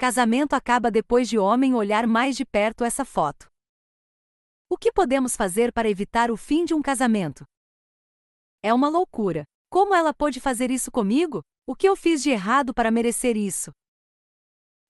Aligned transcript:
Casamento 0.00 0.54
acaba 0.54 0.90
depois 0.90 1.28
de 1.28 1.38
homem 1.38 1.74
olhar 1.74 2.06
mais 2.06 2.34
de 2.34 2.42
perto 2.42 2.84
essa 2.84 3.04
foto. 3.04 3.50
O 4.66 4.78
que 4.78 4.90
podemos 4.90 5.36
fazer 5.36 5.74
para 5.74 5.90
evitar 5.90 6.30
o 6.30 6.38
fim 6.38 6.64
de 6.64 6.72
um 6.72 6.80
casamento? 6.80 7.44
É 8.62 8.72
uma 8.72 8.88
loucura. 8.88 9.44
Como 9.68 9.94
ela 9.94 10.14
pôde 10.14 10.40
fazer 10.40 10.70
isso 10.70 10.90
comigo? 10.90 11.42
O 11.66 11.76
que 11.76 11.86
eu 11.86 11.94
fiz 11.94 12.22
de 12.22 12.30
errado 12.30 12.72
para 12.72 12.90
merecer 12.90 13.36
isso? 13.36 13.72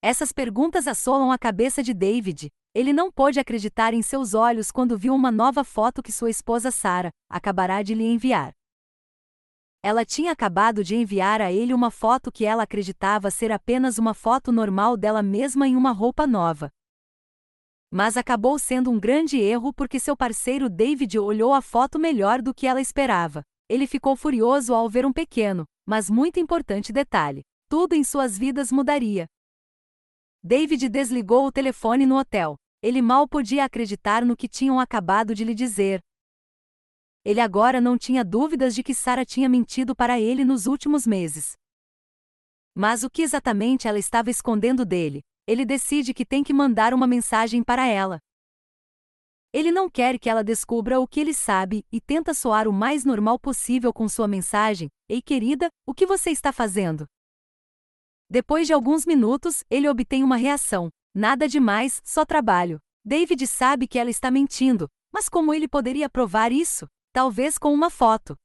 Essas 0.00 0.30
perguntas 0.30 0.86
assolam 0.86 1.32
a 1.32 1.38
cabeça 1.38 1.82
de 1.82 1.92
David. 1.92 2.48
Ele 2.72 2.92
não 2.92 3.10
pôde 3.10 3.40
acreditar 3.40 3.92
em 3.92 4.02
seus 4.02 4.32
olhos 4.32 4.70
quando 4.70 4.96
viu 4.96 5.12
uma 5.12 5.32
nova 5.32 5.64
foto 5.64 6.04
que 6.04 6.12
sua 6.12 6.30
esposa 6.30 6.70
Sarah 6.70 7.10
acabará 7.28 7.82
de 7.82 7.94
lhe 7.94 8.04
enviar. 8.04 8.52
Ela 9.82 10.04
tinha 10.04 10.32
acabado 10.32 10.84
de 10.84 10.94
enviar 10.94 11.40
a 11.40 11.50
ele 11.50 11.72
uma 11.72 11.90
foto 11.90 12.30
que 12.30 12.44
ela 12.44 12.64
acreditava 12.64 13.30
ser 13.30 13.50
apenas 13.50 13.96
uma 13.96 14.12
foto 14.12 14.52
normal 14.52 14.94
dela 14.94 15.22
mesma 15.22 15.66
em 15.66 15.74
uma 15.74 15.90
roupa 15.90 16.26
nova. 16.26 16.70
Mas 17.90 18.16
acabou 18.18 18.58
sendo 18.58 18.90
um 18.90 19.00
grande 19.00 19.38
erro 19.38 19.72
porque 19.72 19.98
seu 19.98 20.14
parceiro 20.14 20.68
David 20.68 21.18
olhou 21.18 21.54
a 21.54 21.62
foto 21.62 21.98
melhor 21.98 22.42
do 22.42 22.54
que 22.54 22.66
ela 22.66 22.80
esperava. 22.80 23.42
Ele 23.68 23.86
ficou 23.86 24.14
furioso 24.14 24.74
ao 24.74 24.88
ver 24.88 25.06
um 25.06 25.12
pequeno, 25.12 25.64
mas 25.86 26.10
muito 26.10 26.38
importante 26.38 26.92
detalhe: 26.92 27.42
tudo 27.68 27.94
em 27.94 28.04
suas 28.04 28.36
vidas 28.36 28.70
mudaria. 28.70 29.26
David 30.42 30.88
desligou 30.88 31.46
o 31.46 31.52
telefone 31.52 32.04
no 32.04 32.18
hotel. 32.18 32.56
Ele 32.82 33.02
mal 33.02 33.26
podia 33.26 33.64
acreditar 33.64 34.24
no 34.24 34.36
que 34.36 34.48
tinham 34.48 34.78
acabado 34.78 35.34
de 35.34 35.44
lhe 35.44 35.54
dizer. 35.54 36.00
Ele 37.24 37.40
agora 37.40 37.80
não 37.80 37.98
tinha 37.98 38.24
dúvidas 38.24 38.74
de 38.74 38.82
que 38.82 38.94
Sara 38.94 39.24
tinha 39.24 39.48
mentido 39.48 39.94
para 39.94 40.18
ele 40.18 40.44
nos 40.44 40.66
últimos 40.66 41.06
meses. 41.06 41.52
Mas 42.74 43.02
o 43.02 43.10
que 43.10 43.22
exatamente 43.22 43.86
ela 43.86 43.98
estava 43.98 44.30
escondendo 44.30 44.84
dele? 44.84 45.20
Ele 45.46 45.64
decide 45.64 46.14
que 46.14 46.24
tem 46.24 46.42
que 46.42 46.52
mandar 46.52 46.94
uma 46.94 47.06
mensagem 47.06 47.62
para 47.62 47.86
ela. 47.86 48.20
Ele 49.52 49.72
não 49.72 49.90
quer 49.90 50.18
que 50.18 50.30
ela 50.30 50.44
descubra 50.44 51.00
o 51.00 51.08
que 51.08 51.18
ele 51.18 51.34
sabe 51.34 51.84
e 51.90 52.00
tenta 52.00 52.32
soar 52.32 52.68
o 52.68 52.72
mais 52.72 53.04
normal 53.04 53.38
possível 53.38 53.92
com 53.92 54.08
sua 54.08 54.28
mensagem: 54.28 54.88
Ei, 55.08 55.20
querida, 55.20 55.68
o 55.84 55.92
que 55.92 56.06
você 56.06 56.30
está 56.30 56.52
fazendo? 56.52 57.04
Depois 58.30 58.68
de 58.68 58.72
alguns 58.72 59.04
minutos, 59.04 59.64
ele 59.68 59.88
obtém 59.88 60.22
uma 60.22 60.36
reação: 60.36 60.88
Nada 61.12 61.48
demais, 61.48 62.00
só 62.04 62.24
trabalho. 62.24 62.78
David 63.04 63.44
sabe 63.46 63.88
que 63.88 63.98
ela 63.98 64.10
está 64.10 64.30
mentindo, 64.30 64.88
mas 65.12 65.28
como 65.28 65.52
ele 65.52 65.66
poderia 65.66 66.08
provar 66.08 66.52
isso? 66.52 66.86
Talvez 67.12 67.58
com 67.58 67.74
uma 67.74 67.90
foto. 67.90 68.36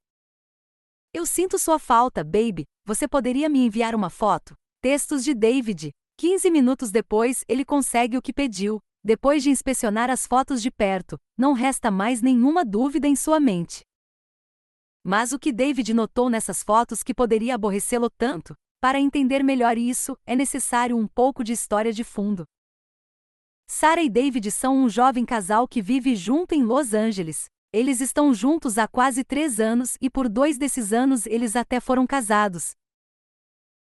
Eu 1.13 1.23
sinto 1.23 1.59
sua 1.59 1.77
falta, 1.77 2.23
baby. 2.23 2.65
Você 2.83 3.07
poderia 3.07 3.47
me 3.47 3.59
enviar 3.59 3.93
uma 3.93 4.09
foto? 4.09 4.55
Textos 4.81 5.23
de 5.23 5.35
David. 5.35 5.91
15 6.17 6.49
minutos 6.49 6.91
depois, 6.91 7.43
ele 7.47 7.63
consegue 7.63 8.17
o 8.17 8.21
que 8.21 8.33
pediu. 8.33 8.79
Depois 9.03 9.43
de 9.43 9.51
inspecionar 9.51 10.09
as 10.09 10.25
fotos 10.25 10.63
de 10.63 10.71
perto, 10.71 11.19
não 11.37 11.53
resta 11.53 11.91
mais 11.91 12.23
nenhuma 12.23 12.65
dúvida 12.65 13.07
em 13.07 13.15
sua 13.15 13.39
mente. 13.39 13.81
Mas 15.03 15.31
o 15.31 15.37
que 15.37 15.53
David 15.53 15.93
notou 15.93 16.27
nessas 16.27 16.63
fotos 16.63 17.03
que 17.03 17.13
poderia 17.13 17.53
aborrecê-lo 17.53 18.09
tanto? 18.09 18.55
Para 18.81 18.99
entender 18.99 19.43
melhor 19.43 19.77
isso, 19.77 20.17
é 20.25 20.35
necessário 20.35 20.97
um 20.97 21.07
pouco 21.07 21.43
de 21.43 21.53
história 21.53 21.93
de 21.93 22.03
fundo. 22.03 22.45
Sarah 23.67 24.01
e 24.01 24.09
David 24.09 24.49
são 24.49 24.75
um 24.75 24.89
jovem 24.89 25.23
casal 25.23 25.67
que 25.67 25.83
vive 25.83 26.15
junto 26.15 26.55
em 26.55 26.63
Los 26.63 26.95
Angeles. 26.95 27.45
Eles 27.75 27.99
estão 27.99 28.33
juntos 28.33 28.77
há 28.77 28.87
quase 28.87 29.21
três 29.21 29.59
anos 29.59 29.97
e 29.99 30.09
por 30.09 30.29
dois 30.29 30.57
desses 30.57 30.93
anos 30.93 31.25
eles 31.25 31.57
até 31.57 31.81
foram 31.81 32.07
casados. 32.07 32.71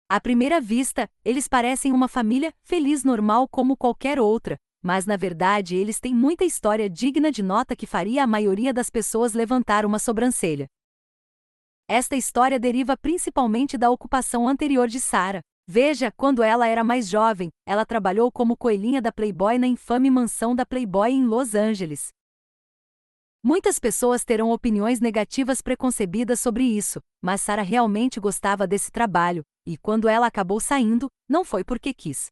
À 0.10 0.20
primeira 0.20 0.60
vista, 0.60 1.08
eles 1.24 1.48
parecem 1.48 1.92
uma 1.92 2.08
família 2.08 2.52
feliz 2.64 3.04
normal 3.04 3.48
como 3.48 3.78
qualquer 3.78 4.20
outra, 4.20 4.58
mas 4.82 5.06
na 5.06 5.16
verdade 5.16 5.76
eles 5.76 6.00
têm 6.00 6.12
muita 6.12 6.44
história 6.44 6.90
digna 6.90 7.32
de 7.32 7.44
nota 7.44 7.76
que 7.76 7.86
faria 7.86 8.24
a 8.24 8.26
maioria 8.26 8.74
das 8.74 8.90
pessoas 8.90 9.34
levantar 9.34 9.86
uma 9.86 10.00
sobrancelha. 10.00 10.66
Esta 11.88 12.16
história 12.16 12.60
deriva 12.60 12.98
principalmente 12.98 13.78
da 13.78 13.92
ocupação 13.92 14.48
anterior 14.48 14.88
de 14.88 15.00
Sarah. 15.00 15.42
Veja, 15.68 16.12
quando 16.18 16.42
ela 16.42 16.66
era 16.66 16.84
mais 16.84 17.08
jovem, 17.08 17.50
ela 17.64 17.86
trabalhou 17.86 18.32
como 18.32 18.58
coelhinha 18.58 19.04
da 19.04 19.12
Playboy 19.12 19.60
na 19.60 19.68
infame 19.68 20.10
mansão 20.10 20.56
da 20.56 20.66
Playboy 20.66 21.12
em 21.12 21.26
Los 21.26 21.54
Angeles. 21.54 22.10
Muitas 23.44 23.80
pessoas 23.80 24.26
terão 24.26 24.52
opiniões 24.52 25.00
negativas 25.00 25.62
preconcebidas 25.62 26.40
sobre 26.40 26.64
isso, 26.64 27.02
mas 27.22 27.42
Sarah 27.42 27.62
realmente 27.62 28.20
gostava 28.20 28.68
desse 28.68 28.92
trabalho, 28.92 29.44
e 29.66 29.78
quando 29.78 30.10
ela 30.10 30.28
acabou 30.28 30.60
saindo, 30.60 31.10
não 31.30 31.46
foi 31.46 31.64
porque 31.64 31.94
quis. 31.94 32.28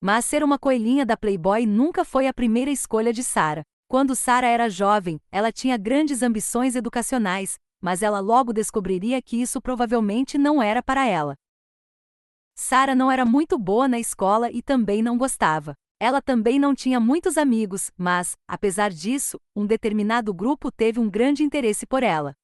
Mas 0.00 0.24
ser 0.24 0.44
uma 0.44 0.58
coelhinha 0.58 1.04
da 1.04 1.16
Playboy 1.16 1.66
nunca 1.66 2.04
foi 2.04 2.28
a 2.28 2.34
primeira 2.34 2.70
escolha 2.70 3.12
de 3.12 3.24
Sarah. 3.24 3.62
Quando 3.88 4.14
Sarah 4.14 4.46
era 4.46 4.68
jovem, 4.68 5.18
ela 5.32 5.50
tinha 5.50 5.76
grandes 5.76 6.22
ambições 6.22 6.76
educacionais, 6.76 7.58
mas 7.80 8.02
ela 8.02 8.20
logo 8.20 8.52
descobriria 8.52 9.20
que 9.22 9.40
isso 9.40 9.60
provavelmente 9.60 10.36
não 10.36 10.62
era 10.62 10.82
para 10.82 11.06
ela. 11.06 11.34
Sarah 12.54 12.94
não 12.94 13.10
era 13.10 13.24
muito 13.24 13.58
boa 13.58 13.88
na 13.88 13.98
escola 13.98 14.50
e 14.50 14.60
também 14.60 15.02
não 15.02 15.16
gostava. 15.16 15.74
Ela 16.00 16.22
também 16.22 16.60
não 16.60 16.74
tinha 16.74 17.00
muitos 17.00 17.36
amigos, 17.36 17.90
mas, 17.96 18.36
apesar 18.46 18.90
disso, 18.90 19.40
um 19.54 19.66
determinado 19.66 20.32
grupo 20.32 20.70
teve 20.70 21.00
um 21.00 21.10
grande 21.10 21.42
interesse 21.42 21.84
por 21.86 22.04
ela. 22.04 22.34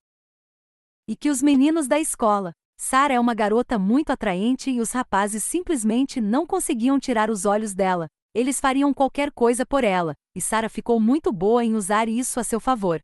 E 1.08 1.14
que 1.14 1.30
os 1.30 1.40
meninos 1.40 1.86
da 1.86 2.00
escola. 2.00 2.52
Sarah 2.76 3.14
é 3.14 3.20
uma 3.20 3.34
garota 3.34 3.78
muito 3.78 4.10
atraente 4.10 4.70
e 4.70 4.80
os 4.80 4.90
rapazes 4.90 5.44
simplesmente 5.44 6.20
não 6.20 6.44
conseguiam 6.44 6.98
tirar 6.98 7.30
os 7.30 7.44
olhos 7.44 7.72
dela. 7.72 8.08
Eles 8.34 8.58
fariam 8.58 8.92
qualquer 8.92 9.30
coisa 9.30 9.64
por 9.64 9.84
ela, 9.84 10.14
e 10.34 10.40
Sarah 10.40 10.68
ficou 10.68 10.98
muito 10.98 11.32
boa 11.32 11.64
em 11.64 11.76
usar 11.76 12.08
isso 12.08 12.40
a 12.40 12.44
seu 12.44 12.58
favor. 12.58 13.00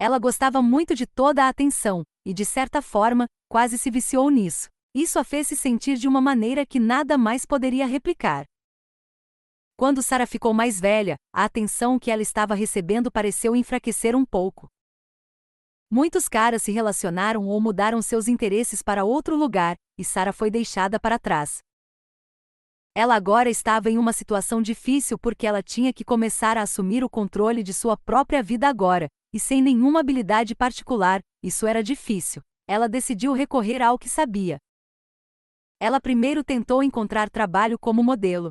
Ela 0.00 0.18
gostava 0.18 0.60
muito 0.60 0.96
de 0.96 1.06
toda 1.06 1.44
a 1.44 1.48
atenção, 1.48 2.02
e 2.26 2.34
de 2.34 2.44
certa 2.44 2.82
forma, 2.82 3.26
quase 3.48 3.78
se 3.78 3.88
viciou 3.88 4.28
nisso. 4.28 4.68
Isso 4.92 5.20
a 5.20 5.22
fez 5.22 5.46
se 5.46 5.56
sentir 5.56 5.96
de 5.96 6.08
uma 6.08 6.20
maneira 6.20 6.66
que 6.66 6.80
nada 6.80 7.16
mais 7.16 7.46
poderia 7.46 7.86
replicar. 7.86 8.44
Quando 9.80 10.02
Sara 10.02 10.26
ficou 10.26 10.52
mais 10.52 10.78
velha, 10.78 11.16
a 11.32 11.42
atenção 11.42 11.98
que 11.98 12.10
ela 12.10 12.20
estava 12.20 12.54
recebendo 12.54 13.10
pareceu 13.10 13.56
enfraquecer 13.56 14.14
um 14.14 14.26
pouco. 14.26 14.68
Muitos 15.90 16.28
caras 16.28 16.62
se 16.62 16.70
relacionaram 16.70 17.46
ou 17.46 17.58
mudaram 17.62 18.02
seus 18.02 18.28
interesses 18.28 18.82
para 18.82 19.06
outro 19.06 19.34
lugar, 19.34 19.76
e 19.96 20.04
Sara 20.04 20.34
foi 20.34 20.50
deixada 20.50 21.00
para 21.00 21.18
trás. 21.18 21.60
Ela 22.94 23.14
agora 23.14 23.48
estava 23.48 23.88
em 23.88 23.96
uma 23.96 24.12
situação 24.12 24.60
difícil 24.60 25.18
porque 25.18 25.46
ela 25.46 25.62
tinha 25.62 25.94
que 25.94 26.04
começar 26.04 26.58
a 26.58 26.62
assumir 26.62 27.02
o 27.02 27.08
controle 27.08 27.62
de 27.62 27.72
sua 27.72 27.96
própria 27.96 28.42
vida 28.42 28.68
agora, 28.68 29.08
e 29.32 29.40
sem 29.40 29.62
nenhuma 29.62 30.00
habilidade 30.00 30.54
particular, 30.54 31.22
isso 31.42 31.66
era 31.66 31.82
difícil. 31.82 32.42
Ela 32.68 32.86
decidiu 32.86 33.32
recorrer 33.32 33.80
ao 33.80 33.98
que 33.98 34.10
sabia. 34.10 34.58
Ela 35.80 35.98
primeiro 36.02 36.44
tentou 36.44 36.82
encontrar 36.82 37.30
trabalho 37.30 37.78
como 37.78 38.04
modelo, 38.04 38.50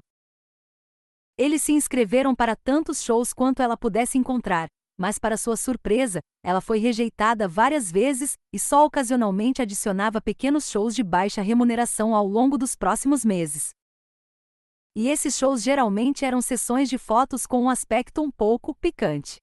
eles 1.40 1.62
se 1.62 1.72
inscreveram 1.72 2.36
para 2.36 2.54
tantos 2.54 3.02
shows 3.02 3.32
quanto 3.32 3.62
ela 3.62 3.78
pudesse 3.78 4.18
encontrar, 4.18 4.68
mas 4.98 5.18
para 5.18 5.38
sua 5.38 5.56
surpresa, 5.56 6.20
ela 6.44 6.60
foi 6.60 6.80
rejeitada 6.80 7.48
várias 7.48 7.90
vezes 7.90 8.34
e 8.54 8.60
só 8.60 8.86
ocasionalmente 8.86 9.62
adicionava 9.62 10.20
pequenos 10.20 10.70
shows 10.70 10.94
de 10.94 11.02
baixa 11.02 11.42
remuneração 11.42 12.14
ao 12.14 12.28
longo 12.28 12.58
dos 12.58 12.76
próximos 12.76 13.24
meses. 13.24 13.70
E 14.94 15.08
esses 15.08 15.38
shows 15.38 15.64
geralmente 15.64 16.26
eram 16.26 16.42
sessões 16.42 16.90
de 16.90 16.98
fotos 16.98 17.48
com 17.48 17.64
um 17.64 17.70
aspecto 17.70 18.22
um 18.22 18.30
pouco 18.30 18.76
picante. 18.76 19.38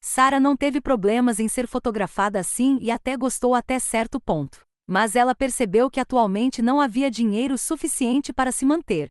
Sara 0.00 0.40
não 0.40 0.56
teve 0.56 0.80
problemas 0.80 1.38
em 1.38 1.46
ser 1.46 1.66
fotografada 1.66 2.40
assim 2.40 2.78
e 2.80 2.90
até 2.90 3.18
gostou 3.18 3.54
até 3.54 3.78
certo 3.78 4.18
ponto. 4.18 4.62
Mas 4.88 5.14
ela 5.14 5.34
percebeu 5.34 5.90
que 5.90 6.00
atualmente 6.00 6.62
não 6.62 6.80
havia 6.80 7.10
dinheiro 7.10 7.58
suficiente 7.58 8.32
para 8.32 8.50
se 8.50 8.64
manter. 8.64 9.10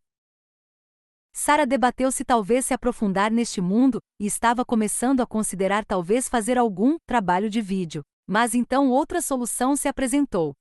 Sara 1.41 1.66
debateu 1.66 2.12
se 2.12 2.26
talvez 2.26 2.66
se 2.66 2.74
aprofundar 2.74 3.32
neste 3.32 3.62
mundo 3.62 4.02
e 4.20 4.26
estava 4.26 4.66
começando 4.66 5.22
a 5.22 5.26
considerar 5.26 5.86
talvez 5.86 6.28
fazer 6.28 6.58
algum 6.58 6.97
trabalho 7.08 7.50
de 7.50 7.62
vídeo. 7.62 8.03
Mas 8.28 8.53
então 8.53 8.90
outra 8.90 9.22
solução 9.22 9.74
se 9.78 9.88
apresentou. 9.88 10.53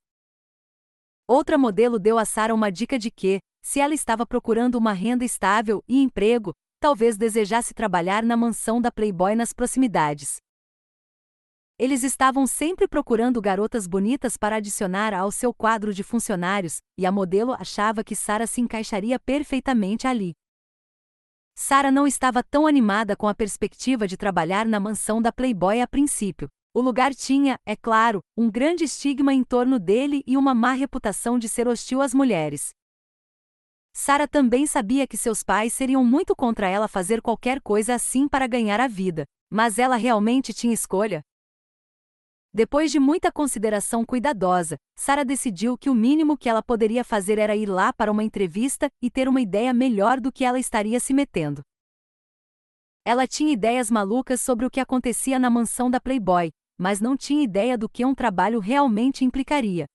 Outra 1.26 1.58
modelo 1.58 1.98
deu 1.98 2.16
a 2.16 2.24
Sara 2.24 2.54
uma 2.54 2.70
dica 2.70 2.96
de 2.96 3.10
que, 3.10 3.40
se 3.60 3.80
ela 3.80 3.92
estava 3.92 4.24
procurando 4.24 4.76
uma 4.76 4.92
renda 4.92 5.24
estável 5.24 5.82
e 5.88 6.00
emprego, 6.00 6.52
talvez 6.78 7.16
desejasse 7.16 7.74
trabalhar 7.74 8.22
na 8.22 8.36
mansão 8.36 8.80
da 8.80 8.92
Playboy 8.92 9.34
nas 9.34 9.52
proximidades. 9.52 10.36
Eles 11.76 12.04
estavam 12.04 12.46
sempre 12.46 12.86
procurando 12.86 13.42
garotas 13.42 13.88
bonitas 13.88 14.36
para 14.36 14.54
adicionar 14.54 15.12
ao 15.12 15.32
seu 15.32 15.52
quadro 15.52 15.92
de 15.92 16.04
funcionários, 16.04 16.78
e 16.96 17.04
a 17.04 17.10
modelo 17.10 17.52
achava 17.52 18.04
que 18.04 18.14
Sara 18.14 18.46
se 18.46 18.60
encaixaria 18.60 19.18
perfeitamente 19.18 20.06
ali. 20.06 20.34
Sara 21.60 21.90
não 21.90 22.06
estava 22.06 22.40
tão 22.40 22.68
animada 22.68 23.16
com 23.16 23.26
a 23.26 23.34
perspectiva 23.34 24.06
de 24.06 24.16
trabalhar 24.16 24.64
na 24.64 24.78
mansão 24.78 25.20
da 25.20 25.32
Playboy 25.32 25.80
a 25.80 25.88
princípio. 25.88 26.48
O 26.72 26.80
lugar 26.80 27.12
tinha, 27.12 27.58
é 27.66 27.74
claro, 27.74 28.20
um 28.36 28.48
grande 28.48 28.84
estigma 28.84 29.34
em 29.34 29.42
torno 29.42 29.76
dele 29.76 30.22
e 30.24 30.36
uma 30.36 30.54
má 30.54 30.70
reputação 30.70 31.36
de 31.36 31.48
ser 31.48 31.66
hostil 31.66 32.00
às 32.00 32.14
mulheres. 32.14 32.70
Sara 33.92 34.28
também 34.28 34.68
sabia 34.68 35.04
que 35.04 35.16
seus 35.16 35.42
pais 35.42 35.72
seriam 35.72 36.04
muito 36.04 36.36
contra 36.36 36.68
ela 36.68 36.86
fazer 36.86 37.20
qualquer 37.20 37.60
coisa 37.60 37.92
assim 37.92 38.28
para 38.28 38.46
ganhar 38.46 38.78
a 38.78 38.86
vida, 38.86 39.24
mas 39.50 39.80
ela 39.80 39.96
realmente 39.96 40.54
tinha 40.54 40.72
escolha. 40.72 41.24
Depois 42.52 42.90
de 42.90 42.98
muita 42.98 43.30
consideração 43.30 44.04
cuidadosa, 44.04 44.78
Sara 44.96 45.24
decidiu 45.24 45.76
que 45.76 45.90
o 45.90 45.94
mínimo 45.94 46.36
que 46.36 46.48
ela 46.48 46.62
poderia 46.62 47.04
fazer 47.04 47.38
era 47.38 47.54
ir 47.54 47.66
lá 47.66 47.92
para 47.92 48.10
uma 48.10 48.24
entrevista 48.24 48.90
e 49.02 49.10
ter 49.10 49.28
uma 49.28 49.40
ideia 49.40 49.72
melhor 49.74 50.18
do 50.18 50.32
que 50.32 50.44
ela 50.44 50.58
estaria 50.58 50.98
se 50.98 51.12
metendo. 51.12 51.60
Ela 53.04 53.26
tinha 53.26 53.52
ideias 53.52 53.90
malucas 53.90 54.40
sobre 54.40 54.66
o 54.66 54.70
que 54.70 54.80
acontecia 54.80 55.38
na 55.38 55.50
mansão 55.50 55.90
da 55.90 56.00
Playboy, 56.00 56.50
mas 56.78 57.00
não 57.00 57.16
tinha 57.16 57.42
ideia 57.42 57.76
do 57.76 57.88
que 57.88 58.04
um 58.04 58.14
trabalho 58.14 58.60
realmente 58.60 59.24
implicaria. 59.24 59.86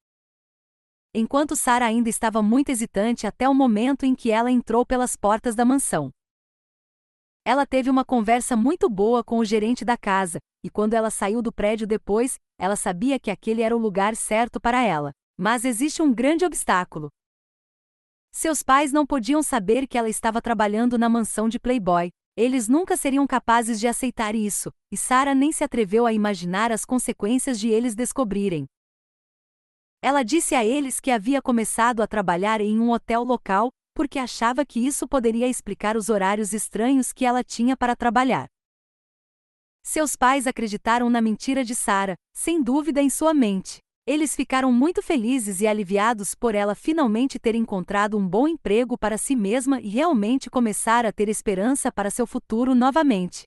Enquanto 1.14 1.56
Sara 1.56 1.86
ainda 1.86 2.10
estava 2.10 2.42
muito 2.42 2.70
hesitante 2.70 3.28
até 3.28 3.48
o 3.48 3.54
momento 3.54 4.04
em 4.04 4.16
que 4.16 4.32
ela 4.32 4.52
entrou 4.52 4.86
pelas 4.86 5.16
portas 5.16 5.56
da 5.56 5.64
mansão. 5.64 6.12
Ela 7.46 7.66
teve 7.66 7.90
uma 7.90 8.06
conversa 8.06 8.56
muito 8.56 8.90
boa 8.90 9.24
com 9.24 9.38
o 9.38 9.46
gerente 9.46 9.84
da 9.86 9.98
casa, 9.98 10.40
e 10.64 10.70
quando 10.70 10.94
ela 10.94 11.10
saiu 11.10 11.42
do 11.42 11.52
prédio 11.52 11.86
depois, 11.86 12.40
ela 12.58 12.76
sabia 12.76 13.20
que 13.20 13.30
aquele 13.30 13.62
era 13.62 13.76
o 13.76 13.80
lugar 13.80 14.16
certo 14.16 14.60
para 14.60 14.82
ela. 14.82 15.12
Mas 15.38 15.66
existe 15.66 16.02
um 16.02 16.14
grande 16.14 16.46
obstáculo. 16.46 17.10
Seus 18.32 18.64
pais 18.64 18.92
não 18.92 19.06
podiam 19.06 19.44
saber 19.44 19.86
que 19.88 19.98
ela 19.98 20.10
estava 20.10 20.42
trabalhando 20.42 20.98
na 20.98 21.10
mansão 21.10 21.50
de 21.50 21.60
Playboy. 21.60 22.10
Eles 22.36 22.68
nunca 22.68 22.98
seriam 22.98 23.28
capazes 23.28 23.80
de 23.80 23.88
aceitar 23.88 24.34
isso, 24.34 24.72
e 24.92 24.98
Sarah 24.98 25.36
nem 25.36 25.52
se 25.52 25.64
atreveu 25.64 26.08
a 26.08 26.14
imaginar 26.14 26.72
as 26.72 26.84
consequências 26.84 27.60
de 27.60 27.70
eles 27.70 27.94
descobrirem. 27.94 28.66
Ela 30.02 30.24
disse 30.24 30.56
a 30.56 30.66
eles 30.66 31.00
que 31.00 31.12
havia 31.12 31.42
começado 31.42 32.02
a 32.02 32.08
trabalhar 32.08 32.60
em 32.60 32.80
um 32.80 32.90
hotel 32.90 33.24
local, 33.24 33.70
porque 33.94 34.18
achava 34.18 34.66
que 34.66 34.80
isso 34.80 35.08
poderia 35.08 35.48
explicar 35.48 35.96
os 35.96 36.10
horários 36.10 36.54
estranhos 36.54 37.14
que 37.14 37.24
ela 37.24 37.44
tinha 37.44 37.78
para 37.78 37.96
trabalhar. 37.96 38.48
Seus 39.86 40.16
pais 40.16 40.48
acreditaram 40.48 41.10
na 41.10 41.22
mentira 41.22 41.64
de 41.64 41.76
Sara, 41.76 42.16
sem 42.34 42.64
dúvida 42.64 43.02
em 43.02 43.10
sua 43.10 43.34
mente. 43.34 43.80
Eles 44.08 44.34
ficaram 44.34 44.72
muito 44.72 45.02
felizes 45.02 45.60
e 45.60 45.68
aliviados 45.68 46.34
por 46.34 46.56
ela 46.56 46.74
finalmente 46.74 47.38
ter 47.38 47.54
encontrado 47.54 48.18
um 48.18 48.28
bom 48.28 48.48
emprego 48.48 48.98
para 48.98 49.18
si 49.18 49.36
mesma 49.36 49.82
e 49.82 49.90
realmente 49.90 50.50
começar 50.50 51.06
a 51.06 51.12
ter 51.12 51.28
esperança 51.28 51.92
para 51.92 52.10
seu 52.10 52.26
futuro 52.26 52.74
novamente. 52.74 53.44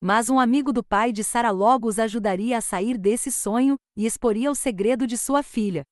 Mas 0.00 0.30
um 0.30 0.38
amigo 0.38 0.72
do 0.72 0.82
pai 0.82 1.12
de 1.12 1.24
Sara 1.24 1.50
logo 1.50 1.88
os 1.88 1.98
ajudaria 1.98 2.56
a 2.56 2.60
sair 2.60 2.96
desse 2.96 3.32
sonho 3.32 3.76
e 3.96 4.06
exporia 4.06 4.50
o 4.50 4.54
segredo 4.54 5.06
de 5.06 5.18
sua 5.18 5.42
filha. 5.42 5.82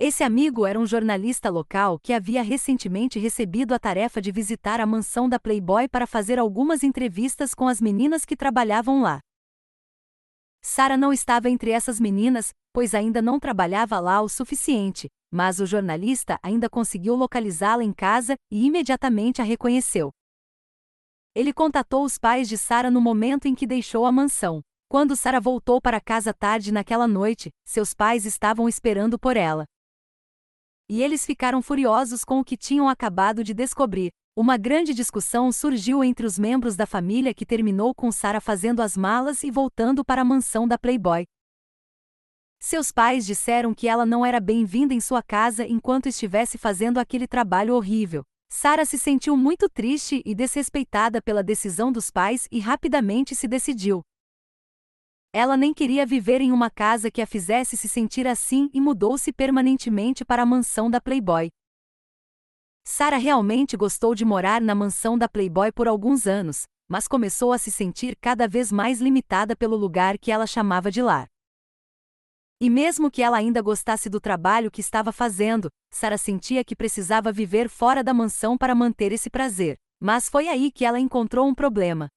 Esse 0.00 0.22
amigo 0.22 0.64
era 0.64 0.78
um 0.78 0.86
jornalista 0.86 1.50
local 1.50 1.98
que 1.98 2.12
havia 2.12 2.40
recentemente 2.40 3.18
recebido 3.18 3.74
a 3.74 3.80
tarefa 3.80 4.22
de 4.22 4.30
visitar 4.30 4.78
a 4.78 4.86
mansão 4.86 5.28
da 5.28 5.40
Playboy 5.40 5.88
para 5.88 6.06
fazer 6.06 6.38
algumas 6.38 6.84
entrevistas 6.84 7.52
com 7.52 7.66
as 7.66 7.80
meninas 7.80 8.24
que 8.24 8.36
trabalhavam 8.36 9.02
lá. 9.02 9.18
Sara 10.62 10.96
não 10.96 11.12
estava 11.12 11.50
entre 11.50 11.72
essas 11.72 11.98
meninas, 11.98 12.54
pois 12.72 12.94
ainda 12.94 13.20
não 13.20 13.40
trabalhava 13.40 13.98
lá 13.98 14.20
o 14.22 14.28
suficiente, 14.28 15.08
mas 15.32 15.58
o 15.58 15.66
jornalista 15.66 16.38
ainda 16.44 16.70
conseguiu 16.70 17.16
localizá-la 17.16 17.82
em 17.82 17.92
casa 17.92 18.36
e 18.52 18.66
imediatamente 18.66 19.42
a 19.42 19.44
reconheceu. 19.44 20.12
Ele 21.34 21.52
contatou 21.52 22.04
os 22.04 22.18
pais 22.18 22.48
de 22.48 22.56
Sara 22.56 22.88
no 22.88 23.00
momento 23.00 23.48
em 23.48 23.54
que 23.54 23.66
deixou 23.66 24.06
a 24.06 24.12
mansão. 24.12 24.60
Quando 24.88 25.16
Sara 25.16 25.40
voltou 25.40 25.80
para 25.80 26.00
casa 26.00 26.32
tarde 26.32 26.70
naquela 26.70 27.08
noite, 27.08 27.50
seus 27.64 27.92
pais 27.92 28.24
estavam 28.24 28.68
esperando 28.68 29.18
por 29.18 29.36
ela. 29.36 29.66
E 30.90 31.02
eles 31.02 31.26
ficaram 31.26 31.60
furiosos 31.60 32.24
com 32.24 32.40
o 32.40 32.44
que 32.44 32.56
tinham 32.56 32.88
acabado 32.88 33.44
de 33.44 33.52
descobrir. 33.52 34.10
Uma 34.34 34.56
grande 34.56 34.94
discussão 34.94 35.52
surgiu 35.52 36.02
entre 36.02 36.24
os 36.24 36.38
membros 36.38 36.76
da 36.76 36.86
família 36.86 37.34
que 37.34 37.44
terminou 37.44 37.94
com 37.94 38.10
Sarah 38.10 38.40
fazendo 38.40 38.80
as 38.80 38.96
malas 38.96 39.42
e 39.42 39.50
voltando 39.50 40.02
para 40.02 40.22
a 40.22 40.24
mansão 40.24 40.66
da 40.66 40.78
Playboy. 40.78 41.24
Seus 42.58 42.90
pais 42.90 43.26
disseram 43.26 43.74
que 43.74 43.86
ela 43.86 44.06
não 44.06 44.24
era 44.24 44.40
bem-vinda 44.40 44.94
em 44.94 45.00
sua 45.00 45.22
casa 45.22 45.66
enquanto 45.66 46.06
estivesse 46.06 46.56
fazendo 46.56 46.98
aquele 46.98 47.26
trabalho 47.26 47.74
horrível. 47.74 48.22
Sarah 48.50 48.86
se 48.86 48.98
sentiu 48.98 49.36
muito 49.36 49.68
triste 49.68 50.22
e 50.24 50.34
desrespeitada 50.34 51.20
pela 51.20 51.42
decisão 51.42 51.92
dos 51.92 52.10
pais 52.10 52.48
e 52.50 52.60
rapidamente 52.60 53.34
se 53.34 53.46
decidiu. 53.46 54.02
Ela 55.38 55.56
nem 55.56 55.72
queria 55.72 56.04
viver 56.04 56.40
em 56.40 56.50
uma 56.50 56.68
casa 56.68 57.12
que 57.12 57.22
a 57.22 57.26
fizesse 57.26 57.76
se 57.76 57.88
sentir 57.88 58.26
assim 58.26 58.68
e 58.74 58.80
mudou-se 58.80 59.32
permanentemente 59.32 60.24
para 60.24 60.42
a 60.42 60.44
mansão 60.44 60.90
da 60.90 61.00
Playboy. 61.00 61.48
Sarah 62.84 63.18
realmente 63.18 63.76
gostou 63.76 64.16
de 64.16 64.24
morar 64.24 64.60
na 64.60 64.74
mansão 64.74 65.16
da 65.16 65.28
Playboy 65.28 65.70
por 65.70 65.86
alguns 65.86 66.26
anos, 66.26 66.64
mas 66.88 67.06
começou 67.06 67.52
a 67.52 67.58
se 67.58 67.70
sentir 67.70 68.16
cada 68.20 68.48
vez 68.48 68.72
mais 68.72 69.00
limitada 69.00 69.54
pelo 69.54 69.76
lugar 69.76 70.18
que 70.18 70.32
ela 70.32 70.44
chamava 70.44 70.90
de 70.90 71.00
lar. 71.00 71.28
E 72.60 72.68
mesmo 72.68 73.08
que 73.08 73.22
ela 73.22 73.36
ainda 73.36 73.62
gostasse 73.62 74.10
do 74.10 74.20
trabalho 74.20 74.72
que 74.72 74.80
estava 74.80 75.12
fazendo, 75.12 75.68
Sarah 75.94 76.18
sentia 76.18 76.64
que 76.64 76.74
precisava 76.74 77.30
viver 77.30 77.68
fora 77.68 78.02
da 78.02 78.12
mansão 78.12 78.58
para 78.58 78.74
manter 78.74 79.12
esse 79.12 79.30
prazer. 79.30 79.76
Mas 80.00 80.28
foi 80.28 80.48
aí 80.48 80.72
que 80.72 80.84
ela 80.84 80.98
encontrou 80.98 81.46
um 81.46 81.54
problema. 81.54 82.08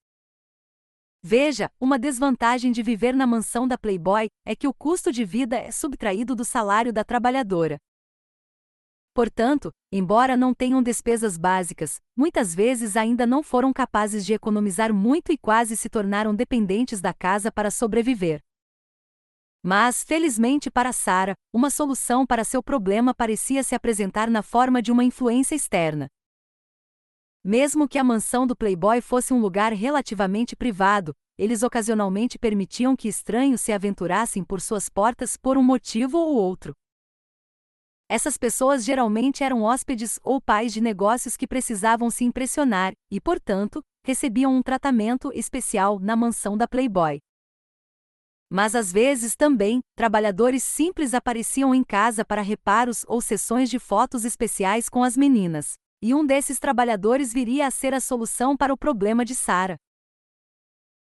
Veja, 1.24 1.70
uma 1.80 2.00
desvantagem 2.00 2.72
de 2.72 2.82
viver 2.82 3.14
na 3.14 3.28
mansão 3.28 3.68
da 3.68 3.78
Playboy 3.78 4.28
é 4.44 4.56
que 4.56 4.68
o 4.68 4.74
custo 4.74 5.12
de 5.12 5.24
vida 5.24 5.56
é 5.56 5.72
subtraído 5.72 6.36
do 6.36 6.44
salário 6.44 6.92
da 6.92 7.04
trabalhadora. 7.04 7.78
Portanto, 9.14 9.72
embora 9.92 10.36
não 10.36 10.54
tenham 10.54 10.82
despesas 10.82 11.38
básicas, 11.38 12.00
muitas 12.18 12.56
vezes 12.56 12.98
ainda 12.98 13.28
não 13.28 13.44
foram 13.44 13.72
capazes 13.72 14.26
de 14.26 14.34
economizar 14.34 14.92
muito 14.94 15.32
e 15.32 15.38
quase 15.38 15.78
se 15.78 15.90
tornaram 15.90 16.34
dependentes 16.34 17.02
da 17.02 17.14
casa 17.14 17.52
para 17.52 17.70
sobreviver. 17.70 18.42
Mas, 19.62 20.04
felizmente 20.04 20.72
para 20.72 20.92
Sarah, 20.92 21.36
uma 21.54 21.70
solução 21.70 22.26
para 22.26 22.44
seu 22.44 22.64
problema 22.64 23.14
parecia 23.14 23.62
se 23.62 23.76
apresentar 23.76 24.28
na 24.28 24.42
forma 24.42 24.82
de 24.82 24.92
uma 24.92 25.04
influência 25.04 25.54
externa. 25.54 26.08
Mesmo 27.44 27.88
que 27.88 27.98
a 27.98 28.04
mansão 28.04 28.46
do 28.46 28.56
Playboy 28.56 29.02
fosse 29.02 29.34
um 29.34 29.40
lugar 29.40 29.74
relativamente 29.74 30.56
privado, 30.56 31.16
eles 31.36 31.64
ocasionalmente 31.64 32.38
permitiam 32.38 32.96
que 32.96 33.08
estranhos 33.08 33.62
se 33.62 33.72
aventurassem 33.72 34.44
por 34.44 34.62
suas 34.62 34.88
portas 34.90 35.38
por 35.38 35.58
um 35.58 35.64
motivo 35.64 36.20
ou 36.20 36.36
outro. 36.36 36.76
Essas 38.08 38.38
pessoas 38.38 38.84
geralmente 38.84 39.44
eram 39.44 39.64
hóspedes 39.64 40.20
ou 40.22 40.40
pais 40.40 40.72
de 40.72 40.82
negócios 40.82 41.36
que 41.36 41.48
precisavam 41.48 42.12
se 42.12 42.24
impressionar 42.24 42.94
e, 43.10 43.20
portanto, 43.20 43.82
recebiam 44.06 44.56
um 44.56 44.62
tratamento 44.62 45.32
especial 45.34 45.98
na 45.98 46.16
mansão 46.16 46.56
da 46.56 46.68
Playboy. 46.68 47.20
Mas 48.52 48.76
às 48.76 48.92
vezes 48.92 49.36
também, 49.36 49.80
trabalhadores 49.96 50.62
simples 50.62 51.16
apareciam 51.16 51.74
em 51.74 51.84
casa 51.84 52.24
para 52.24 52.42
reparos 52.42 53.04
ou 53.08 53.20
sessões 53.20 53.68
de 53.68 53.80
fotos 53.80 54.26
especiais 54.26 54.90
com 54.90 55.04
as 55.04 55.18
meninas 55.18 55.81
e 56.02 56.16
um 56.16 56.26
desses 56.26 56.58
trabalhadores 56.58 57.32
viria 57.32 57.68
a 57.68 57.72
ser 57.72 57.94
a 57.94 58.00
solução 58.00 58.58
para 58.58 58.74
o 58.74 58.78
problema 58.78 59.24
de 59.24 59.36
Sara. 59.36 59.78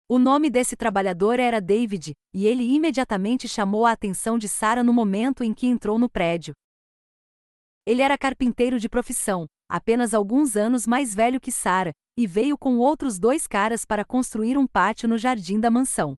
O 0.06 0.18
nome 0.18 0.50
desse 0.50 0.76
trabalhador 0.76 1.38
era 1.38 1.60
David, 1.60 2.12
e 2.34 2.46
ele 2.46 2.64
imediatamente 2.64 3.48
chamou 3.48 3.86
a 3.86 3.92
atenção 3.92 4.36
de 4.36 4.48
Sara 4.48 4.82
no 4.82 4.92
momento 4.92 5.42
em 5.42 5.54
que 5.54 5.66
entrou 5.66 5.98
no 5.98 6.10
prédio. 6.10 6.52
Ele 7.86 8.02
era 8.02 8.18
carpinteiro 8.18 8.78
de 8.78 8.88
profissão, 8.88 9.46
apenas 9.68 10.12
alguns 10.12 10.56
anos 10.56 10.86
mais 10.86 11.14
velho 11.14 11.40
que 11.40 11.52
Sara, 11.52 11.92
e 12.16 12.26
veio 12.26 12.58
com 12.58 12.76
outros 12.76 13.18
dois 13.18 13.46
caras 13.46 13.84
para 13.84 14.04
construir 14.04 14.58
um 14.58 14.66
pátio 14.66 15.08
no 15.08 15.16
jardim 15.16 15.58
da 15.58 15.70
mansão. 15.70 16.14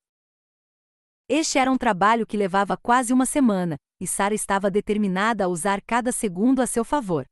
Este 1.28 1.58
era 1.58 1.70
um 1.70 1.78
trabalho 1.78 2.26
que 2.26 2.36
levava 2.36 2.76
quase 2.76 3.12
uma 3.12 3.26
semana, 3.26 3.76
e 4.00 4.06
Sara 4.06 4.34
estava 4.34 4.70
determinada 4.70 5.44
a 5.44 5.48
usar 5.48 5.80
cada 5.82 6.10
segundo 6.10 6.60
a 6.60 6.66
seu 6.66 6.84
favor. 6.84 7.26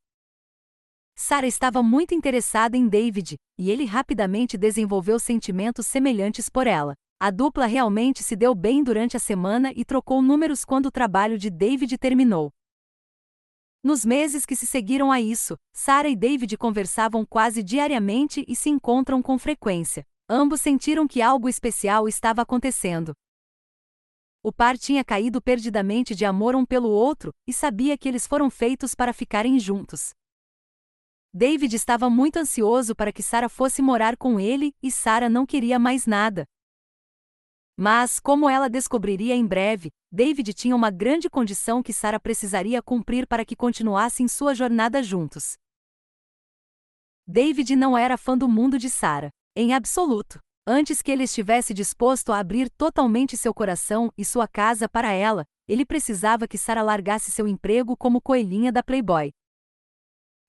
Sarah 1.23 1.47
estava 1.47 1.83
muito 1.83 2.15
interessada 2.15 2.79
em 2.79 2.89
David, 2.89 3.37
e 3.59 3.71
ele 3.71 3.85
rapidamente 3.85 4.57
desenvolveu 4.57 5.19
sentimentos 5.19 5.87
semelhantes 5.87 6.49
por 6.49 6.67
ela. 6.67 6.95
A 7.21 7.31
dupla 7.31 7.67
realmente 7.67 8.23
se 8.23 8.35
deu 8.35 8.55
bem 8.55 8.83
durante 8.83 9.19
a 9.19 9.21
semana 9.21 9.71
e 9.77 9.85
trocou 9.85 10.23
números 10.23 10.65
quando 10.65 10.87
o 10.87 10.91
trabalho 10.91 11.37
de 11.37 11.51
David 11.51 11.99
terminou. 11.99 12.51
Nos 13.85 14.03
meses 14.03 14.47
que 14.47 14.57
se 14.57 14.67
seguiram 14.67 15.13
a 15.13 15.21
isso, 15.21 15.59
Sarah 15.75 16.09
e 16.09 16.17
David 16.17 16.57
conversavam 16.57 17.27
quase 17.27 17.63
diariamente 17.63 18.43
e 18.49 18.57
se 18.57 18.71
encontram 18.71 19.21
com 19.21 19.39
frequência. 19.39 20.07
Ambos 20.27 20.63
sentiram 20.63 21.07
que 21.07 21.21
algo 21.21 21.51
especial 21.51 22.09
estava 22.09 22.41
acontecendo. 22.41 23.13
O 24.43 24.51
par 24.51 24.79
tinha 24.79 25.05
caído 25.05 25.43
perdidamente 25.43 26.15
de 26.15 26.25
amor 26.25 26.57
um 26.57 26.65
pelo 26.65 26.89
outro 26.89 27.31
e 27.47 27.53
sabia 27.53 27.99
que 27.99 28.09
eles 28.09 28.27
foram 28.27 28.49
feitos 28.49 28.95
para 28.95 29.13
ficarem 29.13 29.61
juntos. 29.61 30.15
David 31.33 31.77
estava 31.77 32.11
muito 32.11 32.39
ansioso 32.39 32.95
para 32.95 33.13
que 33.13 33.23
Sara 33.23 33.49
fosse 33.49 33.81
morar 33.81 34.17
com 34.17 34.41
ele 34.41 34.75
e 34.83 34.91
Sara 34.91 35.29
não 35.29 35.47
queria 35.47 35.79
mais 35.79 36.05
nada. 36.05 36.45
Mas, 37.77 38.19
como 38.19 38.51
ela 38.51 38.69
descobriria 38.69 39.35
em 39.35 39.47
breve, 39.47 39.91
David 40.11 40.53
tinha 40.53 40.75
uma 40.75 40.91
grande 40.91 41.31
condição 41.31 41.83
que 41.83 41.93
Sara 41.93 42.19
precisaria 42.19 42.83
cumprir 42.83 43.27
para 43.29 43.45
que 43.45 43.55
continuassem 43.55 44.27
sua 44.27 44.55
jornada 44.55 45.03
juntos. 45.03 45.55
David 47.27 47.77
não 47.77 47.97
era 47.97 48.19
fã 48.19 48.37
do 48.37 48.49
mundo 48.49 48.77
de 48.77 48.91
Sara, 48.91 49.31
em 49.55 49.73
absoluto. 49.73 50.41
Antes 50.67 51.01
que 51.01 51.13
ele 51.13 51.25
estivesse 51.25 51.73
disposto 51.73 52.33
a 52.33 52.39
abrir 52.39 52.69
totalmente 52.71 53.37
seu 53.37 53.55
coração 53.55 54.13
e 54.19 54.25
sua 54.25 54.49
casa 54.49 54.89
para 54.89 55.13
ela, 55.13 55.45
ele 55.69 55.87
precisava 55.87 56.49
que 56.49 56.59
Sara 56.59 56.83
largasse 56.83 57.31
seu 57.31 57.47
emprego 57.47 57.97
como 57.97 58.21
coelhinha 58.21 58.73
da 58.73 58.83
Playboy. 58.83 59.31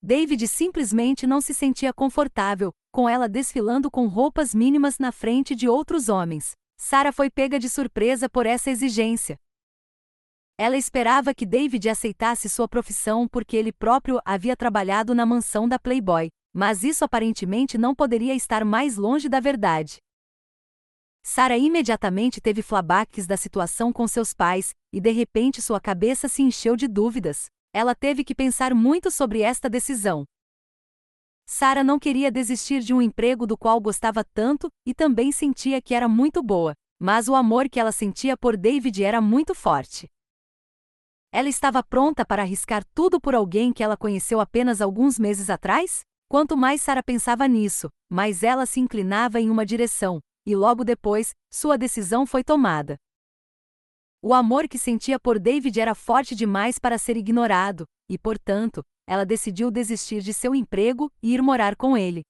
David 0.04 0.48
simplesmente 0.48 1.28
não 1.28 1.40
se 1.40 1.54
sentia 1.54 1.94
confortável 1.94 2.74
com 2.92 3.08
ela 3.08 3.30
desfilando 3.30 3.90
com 3.90 4.08
roupas 4.08 4.54
mínimas 4.54 5.00
na 5.00 5.12
frente 5.12 5.56
de 5.56 5.68
outros 5.68 6.10
homens. 6.10 6.52
Sara 6.78 7.12
foi 7.14 7.30
pega 7.30 7.58
de 7.58 7.70
surpresa 7.70 8.30
por 8.30 8.46
essa 8.46 8.70
exigência. 8.70 9.40
Ela 10.58 10.78
esperava 10.78 11.34
que 11.34 11.46
David 11.46 11.90
aceitasse 11.90 12.50
sua 12.50 12.68
profissão 12.68 13.28
porque 13.28 13.56
ele 13.56 13.72
próprio 13.72 14.20
havia 14.26 14.58
trabalhado 14.58 15.16
na 15.16 15.26
mansão 15.26 15.68
da 15.68 15.80
Playboy, 15.80 16.30
mas 16.54 16.84
isso 16.84 17.06
aparentemente 17.06 17.78
não 17.78 17.96
poderia 17.96 18.36
estar 18.36 18.66
mais 18.66 18.98
longe 18.98 19.30
da 19.30 19.40
verdade. 19.40 19.98
Sara 21.24 21.58
imediatamente 21.58 22.42
teve 22.42 22.62
flabaques 22.62 23.26
da 23.26 23.38
situação 23.38 23.94
com 23.94 24.08
seus 24.08 24.34
pais, 24.34 24.74
e 24.92 25.00
de 25.00 25.12
repente 25.12 25.62
sua 25.62 25.80
cabeça 25.80 26.28
se 26.28 26.42
encheu 26.42 26.76
de 26.76 26.88
dúvidas. 26.88 27.46
Ela 27.74 27.96
teve 27.96 28.24
que 28.24 28.36
pensar 28.36 28.76
muito 28.76 29.10
sobre 29.10 29.42
esta 29.42 29.70
decisão. 29.70 30.26
Sara 31.46 31.84
não 31.84 31.98
queria 31.98 32.32
desistir 32.32 32.82
de 32.82 32.94
um 32.94 33.02
emprego 33.02 33.48
do 33.48 33.58
qual 33.58 33.80
gostava 33.80 34.24
tanto 34.24 34.70
e 34.86 34.94
também 34.94 35.32
sentia 35.32 35.82
que 35.82 35.94
era 35.94 36.08
muito 36.08 36.44
boa, 36.44 36.74
mas 37.00 37.28
o 37.28 37.36
amor 37.36 37.70
que 37.70 37.80
ela 37.80 37.92
sentia 37.92 38.38
por 38.38 38.58
David 38.58 39.04
era 39.04 39.22
muito 39.22 39.56
forte. 39.56 40.10
Ela 41.32 41.48
estava 41.48 41.82
pronta 41.82 42.26
para 42.26 42.42
arriscar 42.42 42.84
tudo 42.94 43.20
por 43.20 43.34
alguém 43.34 43.72
que 43.72 43.84
ela 43.84 43.96
conheceu 43.96 44.42
apenas 44.42 44.82
alguns 44.82 45.18
meses 45.18 45.50
atrás? 45.50 46.02
Quanto 46.30 46.58
mais 46.58 46.82
Sara 46.82 47.02
pensava 47.02 47.48
nisso, 47.48 47.90
mais 48.10 48.44
ela 48.44 48.66
se 48.66 48.80
inclinava 48.80 49.40
em 49.40 49.50
uma 49.50 49.66
direção, 49.66 50.20
e 50.46 50.56
logo 50.56 50.84
depois, 50.84 51.34
sua 51.52 51.78
decisão 51.78 52.26
foi 52.26 52.44
tomada. 52.44 52.98
O 54.24 54.36
amor 54.36 54.68
que 54.68 54.78
sentia 54.78 55.20
por 55.20 55.40
David 55.40 55.80
era 55.80 55.96
forte 55.96 56.36
demais 56.36 56.78
para 56.78 57.00
ser 57.00 57.18
ignorado, 57.18 57.86
e, 58.08 58.20
portanto, 58.20 58.84
ela 59.08 59.26
decidiu 59.26 59.72
desistir 59.72 60.22
de 60.22 60.32
seu 60.32 60.54
emprego 60.54 61.12
e 61.24 61.34
ir 61.34 61.42
morar 61.42 61.76
com 61.76 61.98
ele. 61.98 62.22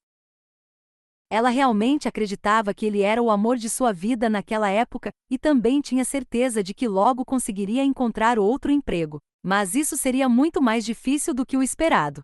Ela 1.29 1.49
realmente 1.49 2.07
acreditava 2.07 2.73
que 2.73 2.85
ele 2.85 3.01
era 3.01 3.21
o 3.21 3.29
amor 3.29 3.57
de 3.57 3.69
sua 3.69 3.91
vida 3.91 4.29
naquela 4.29 4.69
época 4.69 5.11
e 5.29 5.37
também 5.37 5.81
tinha 5.81 6.05
certeza 6.05 6.63
de 6.63 6.73
que 6.73 6.87
logo 6.87 7.25
conseguiria 7.25 7.83
encontrar 7.83 8.39
outro 8.39 8.71
emprego, 8.71 9.19
mas 9.43 9.75
isso 9.75 9.97
seria 9.97 10.29
muito 10.29 10.61
mais 10.61 10.85
difícil 10.85 11.33
do 11.33 11.45
que 11.45 11.57
o 11.57 11.63
esperado. 11.63 12.21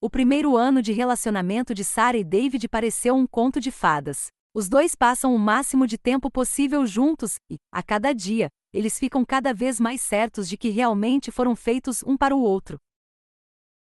O 0.00 0.08
primeiro 0.08 0.56
ano 0.56 0.82
de 0.82 0.92
relacionamento 0.92 1.74
de 1.74 1.82
Sarah 1.82 2.18
e 2.18 2.24
David 2.24 2.68
pareceu 2.68 3.14
um 3.16 3.26
conto 3.26 3.60
de 3.60 3.70
fadas. 3.70 4.28
Os 4.56 4.70
dois 4.70 4.94
passam 4.94 5.34
o 5.34 5.38
máximo 5.38 5.86
de 5.86 5.98
tempo 5.98 6.30
possível 6.30 6.86
juntos 6.86 7.36
e, 7.50 7.58
a 7.70 7.82
cada 7.82 8.14
dia, 8.14 8.48
eles 8.72 8.98
ficam 8.98 9.22
cada 9.22 9.52
vez 9.52 9.78
mais 9.78 10.00
certos 10.00 10.48
de 10.48 10.56
que 10.56 10.70
realmente 10.70 11.30
foram 11.30 11.54
feitos 11.54 12.02
um 12.02 12.16
para 12.16 12.34
o 12.34 12.40
outro. 12.40 12.78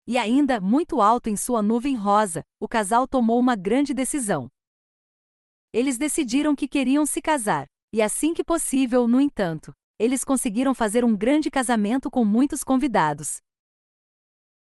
E 0.07 0.17
ainda, 0.17 0.61
muito 0.61 1.01
alto 1.01 1.29
em 1.29 1.35
sua 1.35 1.61
nuvem 1.61 1.97
rosa, 1.97 2.45
o 2.61 2.67
casal 2.69 3.05
tomou 3.05 3.37
uma 3.41 3.57
grande 3.57 3.93
decisão. 3.93 4.47
Eles 5.73 5.97
decidiram 5.97 6.55
que 6.55 6.69
queriam 6.69 7.05
se 7.05 7.21
casar, 7.21 7.67
e 7.91 8.01
assim 8.01 8.33
que 8.33 8.41
possível, 8.41 9.05
no 9.05 9.19
entanto, 9.19 9.73
eles 9.99 10.23
conseguiram 10.23 10.73
fazer 10.73 11.03
um 11.03 11.13
grande 11.13 11.51
casamento 11.51 12.09
com 12.09 12.23
muitos 12.23 12.63
convidados. 12.63 13.41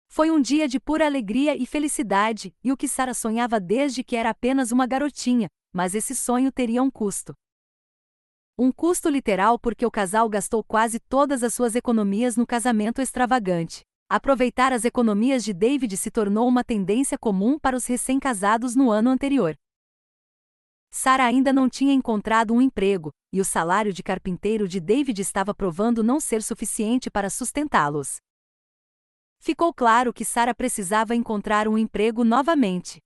Foi 0.07 0.31
um 0.31 0.39
dia 0.39 0.65
de 0.65 0.79
pura 0.79 1.05
alegria 1.05 1.61
e 1.61 1.65
felicidade, 1.65 2.55
e 2.63 2.71
o 2.71 2.77
que 2.77 2.87
Sara 2.87 3.13
sonhava 3.13 3.59
desde 3.59 4.01
que 4.01 4.15
era 4.15 4.29
apenas 4.29 4.71
uma 4.71 4.87
garotinha, 4.87 5.49
mas 5.73 5.95
esse 5.95 6.15
sonho 6.15 6.51
teria 6.51 6.81
um 6.81 6.89
custo. 6.89 7.33
Um 8.57 8.71
custo 8.71 9.09
literal 9.09 9.57
porque 9.57 9.85
o 9.85 9.91
casal 9.91 10.27
gastou 10.27 10.63
quase 10.63 10.99
todas 10.99 11.43
as 11.43 11.53
suas 11.53 11.75
economias 11.75 12.35
no 12.35 12.45
casamento 12.45 13.01
extravagante. 13.01 13.83
Aproveitar 14.09 14.73
as 14.73 14.85
economias 14.85 15.43
de 15.43 15.53
David 15.53 15.95
se 15.95 16.09
tornou 16.09 16.47
uma 16.47 16.63
tendência 16.63 17.17
comum 17.17 17.59
para 17.59 17.77
os 17.77 17.85
recém-casados 17.85 18.75
no 18.75 18.91
ano 18.91 19.11
anterior. 19.11 19.55
Sarah 20.91 21.25
ainda 21.25 21.53
não 21.53 21.69
tinha 21.69 21.93
encontrado 21.93 22.53
um 22.53 22.61
emprego, 22.61 23.11
e 23.31 23.39
o 23.39 23.45
salário 23.45 23.93
de 23.93 24.01
carpinteiro 24.01 24.67
de 24.67 24.79
David 24.79 25.21
estava 25.21 25.53
provando 25.53 26.03
não 26.03 26.19
ser 26.19 26.41
suficiente 26.41 27.11
para 27.11 27.29
sustentá-los. 27.29 28.17
Ficou 29.37 29.73
claro 29.73 30.11
que 30.11 30.25
Sarah 30.25 30.53
precisava 30.53 31.15
encontrar 31.15 31.67
um 31.67 31.77
emprego 31.77 32.23
novamente. 32.23 32.99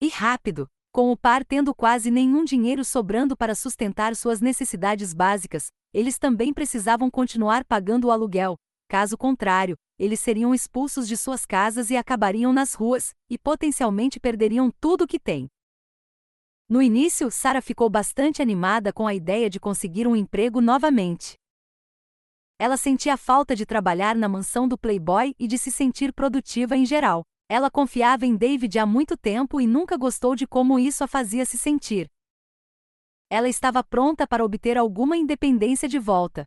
E 0.00 0.08
rápido, 0.08 0.66
com 0.94 1.10
o 1.10 1.16
par 1.16 1.44
tendo 1.44 1.74
quase 1.74 2.08
nenhum 2.08 2.44
dinheiro 2.44 2.84
sobrando 2.84 3.36
para 3.36 3.54
sustentar 3.54 4.14
suas 4.14 4.40
necessidades 4.40 5.12
básicas, 5.12 5.66
eles 5.92 6.18
também 6.18 6.54
precisavam 6.54 7.10
continuar 7.10 7.64
pagando 7.64 8.06
o 8.06 8.10
aluguel, 8.12 8.56
Caso 8.88 9.16
contrário, 9.16 9.76
eles 9.98 10.20
seriam 10.20 10.54
expulsos 10.54 11.08
de 11.08 11.16
suas 11.16 11.46
casas 11.46 11.90
e 11.90 11.96
acabariam 11.96 12.52
nas 12.52 12.74
ruas, 12.74 13.12
e 13.28 13.38
potencialmente 13.38 14.20
perderiam 14.20 14.70
tudo 14.80 15.02
o 15.02 15.06
que 15.06 15.18
têm. 15.18 15.48
No 16.68 16.80
início, 16.80 17.30
Sara 17.30 17.60
ficou 17.60 17.88
bastante 17.90 18.40
animada 18.40 18.92
com 18.92 19.06
a 19.06 19.14
ideia 19.14 19.50
de 19.50 19.60
conseguir 19.60 20.06
um 20.06 20.16
emprego 20.16 20.60
novamente. 20.60 21.34
Ela 22.58 22.76
sentia 22.76 23.16
falta 23.16 23.56
de 23.56 23.66
trabalhar 23.66 24.14
na 24.14 24.28
mansão 24.28 24.68
do 24.68 24.78
Playboy 24.78 25.34
e 25.38 25.46
de 25.46 25.58
se 25.58 25.70
sentir 25.70 26.12
produtiva 26.12 26.76
em 26.76 26.86
geral. 26.86 27.24
Ela 27.48 27.70
confiava 27.70 28.24
em 28.24 28.36
David 28.36 28.78
há 28.78 28.86
muito 28.86 29.16
tempo 29.16 29.60
e 29.60 29.66
nunca 29.66 29.96
gostou 29.96 30.34
de 30.34 30.46
como 30.46 30.78
isso 30.78 31.04
a 31.04 31.06
fazia 31.06 31.44
se 31.44 31.58
sentir. 31.58 32.10
Ela 33.30 33.48
estava 33.48 33.84
pronta 33.84 34.26
para 34.26 34.44
obter 34.44 34.78
alguma 34.78 35.16
independência 35.16 35.88
de 35.88 35.98
volta. 35.98 36.46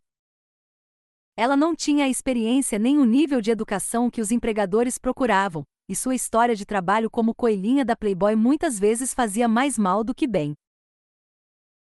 Ela 1.36 1.56
não 1.56 1.74
tinha 1.74 2.04
a 2.04 2.08
experiência 2.08 2.78
nem 2.78 2.98
o 2.98 3.04
nível 3.04 3.40
de 3.40 3.50
educação 3.50 4.10
que 4.10 4.20
os 4.20 4.32
empregadores 4.32 4.98
procuravam, 4.98 5.64
e 5.88 5.94
sua 5.94 6.14
história 6.14 6.56
de 6.56 6.66
trabalho 6.66 7.08
como 7.08 7.34
coelhinha 7.34 7.84
da 7.84 7.94
Playboy 7.94 8.34
muitas 8.34 8.78
vezes 8.78 9.14
fazia 9.14 9.46
mais 9.46 9.78
mal 9.78 10.02
do 10.02 10.14
que 10.14 10.26
bem. 10.26 10.54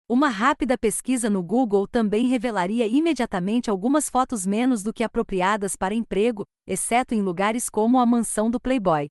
Uma 0.07 0.29
rápida 0.29 0.77
pesquisa 0.77 1.31
no 1.31 1.43
Google 1.43 1.89
também 1.89 2.27
revelaria 2.27 2.87
imediatamente 2.87 3.71
algumas 3.71 4.11
fotos 4.11 4.45
menos 4.45 4.83
do 4.83 4.93
que 4.93 5.03
apropriadas 5.03 5.77
para 5.77 5.95
emprego, 5.95 6.45
exceto 6.67 7.15
em 7.15 7.23
lugares 7.23 7.71
como 7.71 7.99
a 7.99 8.05
mansão 8.05 8.51
do 8.51 8.61
Playboy. 8.61 9.09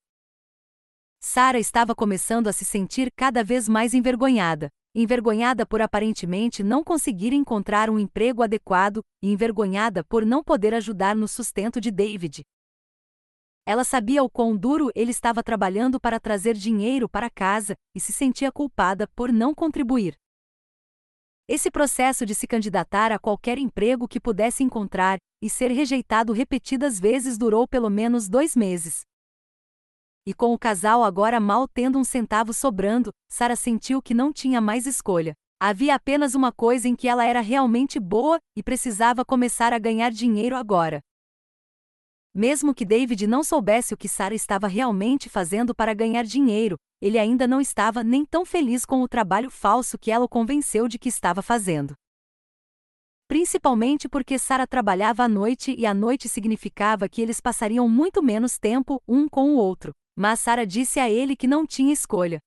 Sarah 1.20 1.58
estava 1.58 1.96
começando 1.96 2.48
a 2.48 2.54
se 2.54 2.64
sentir 2.64 3.12
cada 3.16 3.44
vez 3.44 3.68
mais 3.68 3.96
envergonhada, 3.96 4.70
envergonhada 4.94 5.66
por 5.66 5.82
aparentemente 5.82 6.62
não 6.62 6.84
conseguir 6.84 7.34
encontrar 7.34 7.90
um 7.90 7.98
emprego 7.98 8.44
adequado 8.44 9.02
e 9.20 9.32
envergonhada 9.32 10.04
por 10.04 10.24
não 10.24 10.44
poder 10.44 10.76
ajudar 10.76 11.16
no 11.16 11.28
sustento 11.28 11.82
de 11.82 11.90
David. 11.90 12.44
Ela 13.66 13.84
sabia 13.84 14.22
o 14.22 14.30
quão 14.30 14.56
duro 14.56 14.92
ele 14.94 15.10
estava 15.10 15.42
trabalhando 15.42 16.00
para 16.00 16.20
trazer 16.20 16.54
dinheiro 16.54 17.10
para 17.10 17.32
casa 17.32 17.74
e 17.96 18.00
se 18.00 18.14
sentia 18.14 18.52
culpada 18.52 19.08
por 19.16 19.34
não 19.34 19.56
contribuir. 19.56 20.16
Esse 21.46 21.70
processo 21.70 22.26
de 22.26 22.34
se 22.34 22.48
candidatar 22.48 23.12
a 23.12 23.20
qualquer 23.20 23.58
emprego 23.58 24.08
que 24.08 24.18
pudesse 24.18 24.64
encontrar 24.64 25.18
e 25.42 25.50
ser 25.50 25.72
rejeitado 25.72 26.32
repetidas 26.32 26.98
vezes 26.98 27.38
durou 27.38 27.68
pelo 27.68 27.90
menos 27.90 28.30
dois 28.30 28.56
meses. 28.56 29.02
E 30.26 30.34
com 30.34 30.54
o 30.54 30.58
casal 30.58 31.04
agora 31.04 31.42
mal 31.42 31.68
tendo 31.68 32.00
um 32.00 32.04
centavo 32.06 32.54
sobrando, 32.54 33.12
Sara 33.30 33.58
sentiu 33.58 34.02
que 34.02 34.14
não 34.14 34.32
tinha 34.32 34.62
mais 34.62 34.88
escolha. 34.88 35.34
Havia 35.62 35.96
apenas 35.96 36.34
uma 36.34 36.50
coisa 36.50 36.88
em 36.88 36.96
que 36.96 37.10
ela 37.10 37.26
era 37.26 37.42
realmente 37.42 38.00
boa 38.00 38.38
e 38.56 38.64
precisava 38.64 39.26
começar 39.26 39.74
a 39.74 39.80
ganhar 39.80 40.12
dinheiro 40.12 40.56
agora. 40.56 41.02
Mesmo 42.36 42.74
que 42.74 42.84
David 42.84 43.28
não 43.28 43.44
soubesse 43.44 43.94
o 43.94 43.98
que 43.98 44.10
Sara 44.10 44.34
estava 44.34 44.68
realmente 44.68 45.30
fazendo 45.30 45.76
para 45.76 45.94
ganhar 45.94 46.24
dinheiro, 46.24 46.78
ele 47.00 47.20
ainda 47.20 47.46
não 47.46 47.62
estava 47.62 48.04
nem 48.04 48.26
tão 48.26 48.44
feliz 48.44 48.86
com 48.86 49.04
o 49.04 49.08
trabalho 49.08 49.52
falso 49.52 50.00
que 50.00 50.10
ela 50.10 50.26
o 50.26 50.30
convenceu 50.30 50.88
de 50.88 50.98
que 50.98 51.10
estava 51.10 51.44
fazendo. 51.44 51.94
Principalmente 53.28 54.10
porque 54.10 54.40
Sara 54.40 54.66
trabalhava 54.66 55.24
à 55.24 55.28
noite 55.28 55.76
e 55.78 55.86
a 55.86 55.94
noite 55.94 56.28
significava 56.28 57.08
que 57.08 57.22
eles 57.22 57.40
passariam 57.40 57.88
muito 57.88 58.24
menos 58.24 58.58
tempo 58.58 59.00
um 59.08 59.30
com 59.30 59.52
o 59.52 59.56
outro. 59.56 59.92
Mas 60.16 60.40
Sara 60.40 60.66
disse 60.66 61.00
a 61.00 61.10
ele 61.10 61.36
que 61.36 61.48
não 61.48 61.68
tinha 61.68 61.94
escolha. 61.94 62.40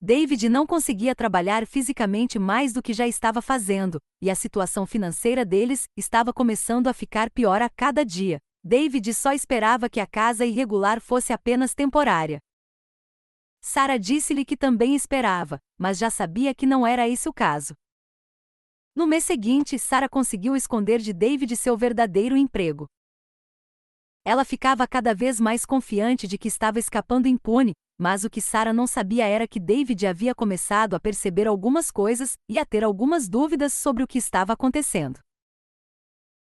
David 0.00 0.48
não 0.48 0.66
conseguia 0.66 1.14
trabalhar 1.14 1.66
fisicamente 1.66 2.38
mais 2.38 2.72
do 2.72 2.82
que 2.82 2.92
já 2.92 3.06
estava 3.06 3.40
fazendo, 3.40 4.00
e 4.20 4.30
a 4.30 4.34
situação 4.34 4.84
financeira 4.84 5.44
deles 5.44 5.84
estava 5.96 6.32
começando 6.32 6.88
a 6.88 6.92
ficar 6.92 7.30
pior 7.30 7.62
a 7.62 7.68
cada 7.68 8.04
dia. 8.04 8.38
David 8.64 9.12
só 9.12 9.32
esperava 9.32 9.88
que 9.90 9.98
a 9.98 10.06
casa 10.06 10.46
irregular 10.46 11.00
fosse 11.00 11.32
apenas 11.32 11.74
temporária. 11.74 12.38
Sara 13.60 13.98
disse-lhe 13.98 14.44
que 14.44 14.56
também 14.56 14.94
esperava, 14.94 15.58
mas 15.78 15.98
já 15.98 16.10
sabia 16.10 16.54
que 16.54 16.66
não 16.66 16.86
era 16.86 17.08
esse 17.08 17.28
o 17.28 17.32
caso. 17.32 17.74
No 18.94 19.06
mês 19.06 19.24
seguinte, 19.24 19.78
Sara 19.78 20.08
conseguiu 20.08 20.54
esconder 20.54 21.00
de 21.00 21.12
David 21.12 21.56
seu 21.56 21.76
verdadeiro 21.76 22.36
emprego. 22.36 22.86
Ela 24.24 24.44
ficava 24.44 24.86
cada 24.86 25.14
vez 25.14 25.40
mais 25.40 25.64
confiante 25.64 26.28
de 26.28 26.38
que 26.38 26.46
estava 26.46 26.78
escapando 26.78 27.26
impune, 27.26 27.72
mas 27.98 28.22
o 28.22 28.30
que 28.30 28.40
Sara 28.40 28.72
não 28.72 28.86
sabia 28.86 29.26
era 29.26 29.48
que 29.48 29.58
David 29.58 30.06
havia 30.06 30.34
começado 30.34 30.94
a 30.94 31.00
perceber 31.00 31.48
algumas 31.48 31.90
coisas 31.90 32.36
e 32.48 32.58
a 32.58 32.64
ter 32.64 32.84
algumas 32.84 33.28
dúvidas 33.28 33.72
sobre 33.72 34.02
o 34.02 34.06
que 34.06 34.18
estava 34.18 34.52
acontecendo. 34.52 35.20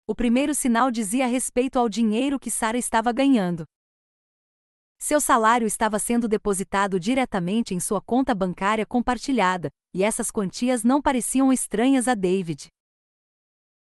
O 0.09 0.15
primeiro 0.15 0.55
sinal 0.55 0.89
dizia 0.89 1.27
respeito 1.27 1.77
ao 1.77 1.87
dinheiro 1.87 2.39
que 2.39 2.49
Sara 2.49 2.79
estava 2.79 3.11
ganhando. 3.11 3.63
Seu 4.97 5.21
salário 5.21 5.67
estava 5.67 5.99
sendo 5.99 6.27
depositado 6.27 6.99
diretamente 6.99 7.75
em 7.75 7.79
sua 7.79 8.01
conta 8.01 8.33
bancária 8.33 8.87
compartilhada, 8.87 9.69
e 9.93 10.03
essas 10.03 10.31
quantias 10.31 10.83
não 10.83 10.99
pareciam 10.99 11.53
estranhas 11.53 12.07
a 12.07 12.15
David. 12.15 12.69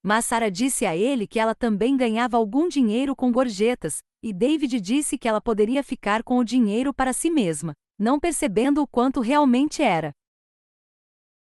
Mas 0.01 0.25
Sara 0.25 0.49
disse 0.49 0.87
a 0.87 0.97
ele 0.97 1.27
que 1.27 1.39
ela 1.39 1.53
também 1.53 1.95
ganhava 1.95 2.35
algum 2.35 2.67
dinheiro 2.67 3.15
com 3.15 3.31
gorjetas, 3.31 3.99
e 4.23 4.33
David 4.33 4.81
disse 4.81 5.19
que 5.19 5.27
ela 5.27 5.39
poderia 5.39 5.83
ficar 5.83 6.23
com 6.23 6.39
o 6.39 6.43
dinheiro 6.43 6.91
para 6.91 7.13
si 7.13 7.29
mesma, 7.29 7.73
não 7.95 8.19
percebendo 8.19 8.81
o 8.81 8.87
quanto 8.87 9.21
realmente 9.21 9.83
era. 9.83 10.11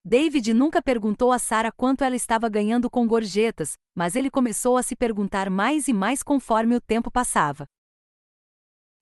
David 0.07 0.53
nunca 0.53 0.83
perguntou 0.83 1.31
a 1.31 1.39
Sara 1.39 1.71
quanto 1.71 2.03
ela 2.03 2.15
estava 2.15 2.47
ganhando 2.47 2.91
com 2.91 3.07
gorjetas, 3.07 3.73
mas 3.95 4.15
ele 4.15 4.29
começou 4.29 4.77
a 4.77 4.83
se 4.83 4.95
perguntar 4.95 5.49
mais 5.49 5.87
e 5.87 5.93
mais 5.93 6.21
conforme 6.21 6.75
o 6.75 6.79
tempo 6.79 7.09
passava 7.09 7.65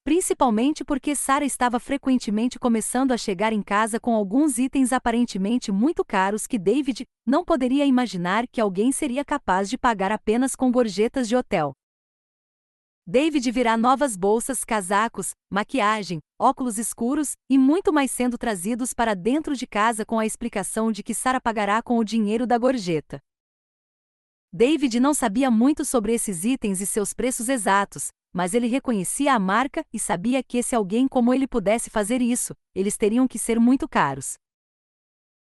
principalmente 0.04 0.84
porque 0.84 1.16
Sara 1.16 1.46
estava 1.46 1.80
frequentemente 1.80 2.60
começando 2.60 3.14
a 3.14 3.18
chegar 3.18 3.54
em 3.54 3.62
casa 3.62 4.00
com 4.00 4.14
alguns 4.14 4.58
itens 4.58 4.92
aparentemente 4.92 5.72
muito 5.72 6.04
caros 6.04 6.46
que 6.46 6.60
David 6.60 7.06
não 7.26 7.44
poderia 7.46 7.86
imaginar 7.86 8.46
que 8.48 8.60
alguém 8.60 8.92
seria 8.92 9.24
capaz 9.24 9.70
de 9.70 9.78
pagar 9.78 10.12
apenas 10.12 10.56
com 10.56 10.72
gorjetas 10.72 11.28
de 11.28 11.36
hotel. 11.36 11.74
David 13.06 13.52
virá 13.52 13.76
novas 13.76 14.16
bolsas, 14.16 14.64
casacos, 14.64 15.32
maquiagem, 15.52 16.20
óculos 16.40 16.78
escuros 16.78 17.34
e 17.50 17.58
muito 17.58 17.92
mais 17.92 18.10
sendo 18.10 18.38
trazidos 18.38 18.94
para 18.94 19.14
dentro 19.14 19.58
de 19.58 19.68
casa 19.68 20.06
com 20.06 20.20
a 20.20 20.26
explicação 20.26 20.90
de 20.90 21.04
que 21.04 21.14
Sara 21.14 21.42
pagará 21.42 21.84
com 21.84 21.98
o 21.98 22.04
dinheiro 22.04 22.48
da 22.48 22.58
gorjeta. 22.58 23.20
David 24.54 25.02
não 25.02 25.14
sabia 25.14 25.52
muito 25.52 25.84
sobre 25.84 26.14
esses 26.14 26.46
itens 26.46 26.80
e 26.80 26.86
seus 26.86 27.14
preços 27.14 27.50
exatos, 27.50 28.08
mas 28.32 28.54
ele 28.54 28.68
reconhecia 28.68 29.34
a 29.34 29.40
marca 29.40 29.84
e 29.92 30.00
sabia 30.00 30.42
que 30.42 30.64
se 30.64 30.74
alguém 30.74 31.06
como 31.06 31.34
ele 31.34 31.46
pudesse 31.46 31.90
fazer 31.90 32.22
isso, 32.22 32.56
eles 32.74 32.96
teriam 32.96 33.28
que 33.28 33.38
ser 33.38 33.60
muito 33.60 33.86
caros. 33.86 34.36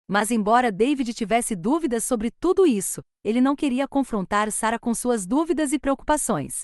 Mas 0.06 0.30
embora 0.30 0.74
David 0.74 1.14
tivesse 1.14 1.56
dúvidas 1.56 2.04
sobre 2.04 2.32
tudo 2.32 2.66
isso, 2.66 3.02
ele 3.24 3.40
não 3.40 3.56
queria 3.56 3.88
confrontar 3.88 4.52
Sara 4.52 4.78
com 4.78 4.94
suas 4.94 5.26
dúvidas 5.26 5.72
e 5.72 5.80
preocupações. 5.80 6.64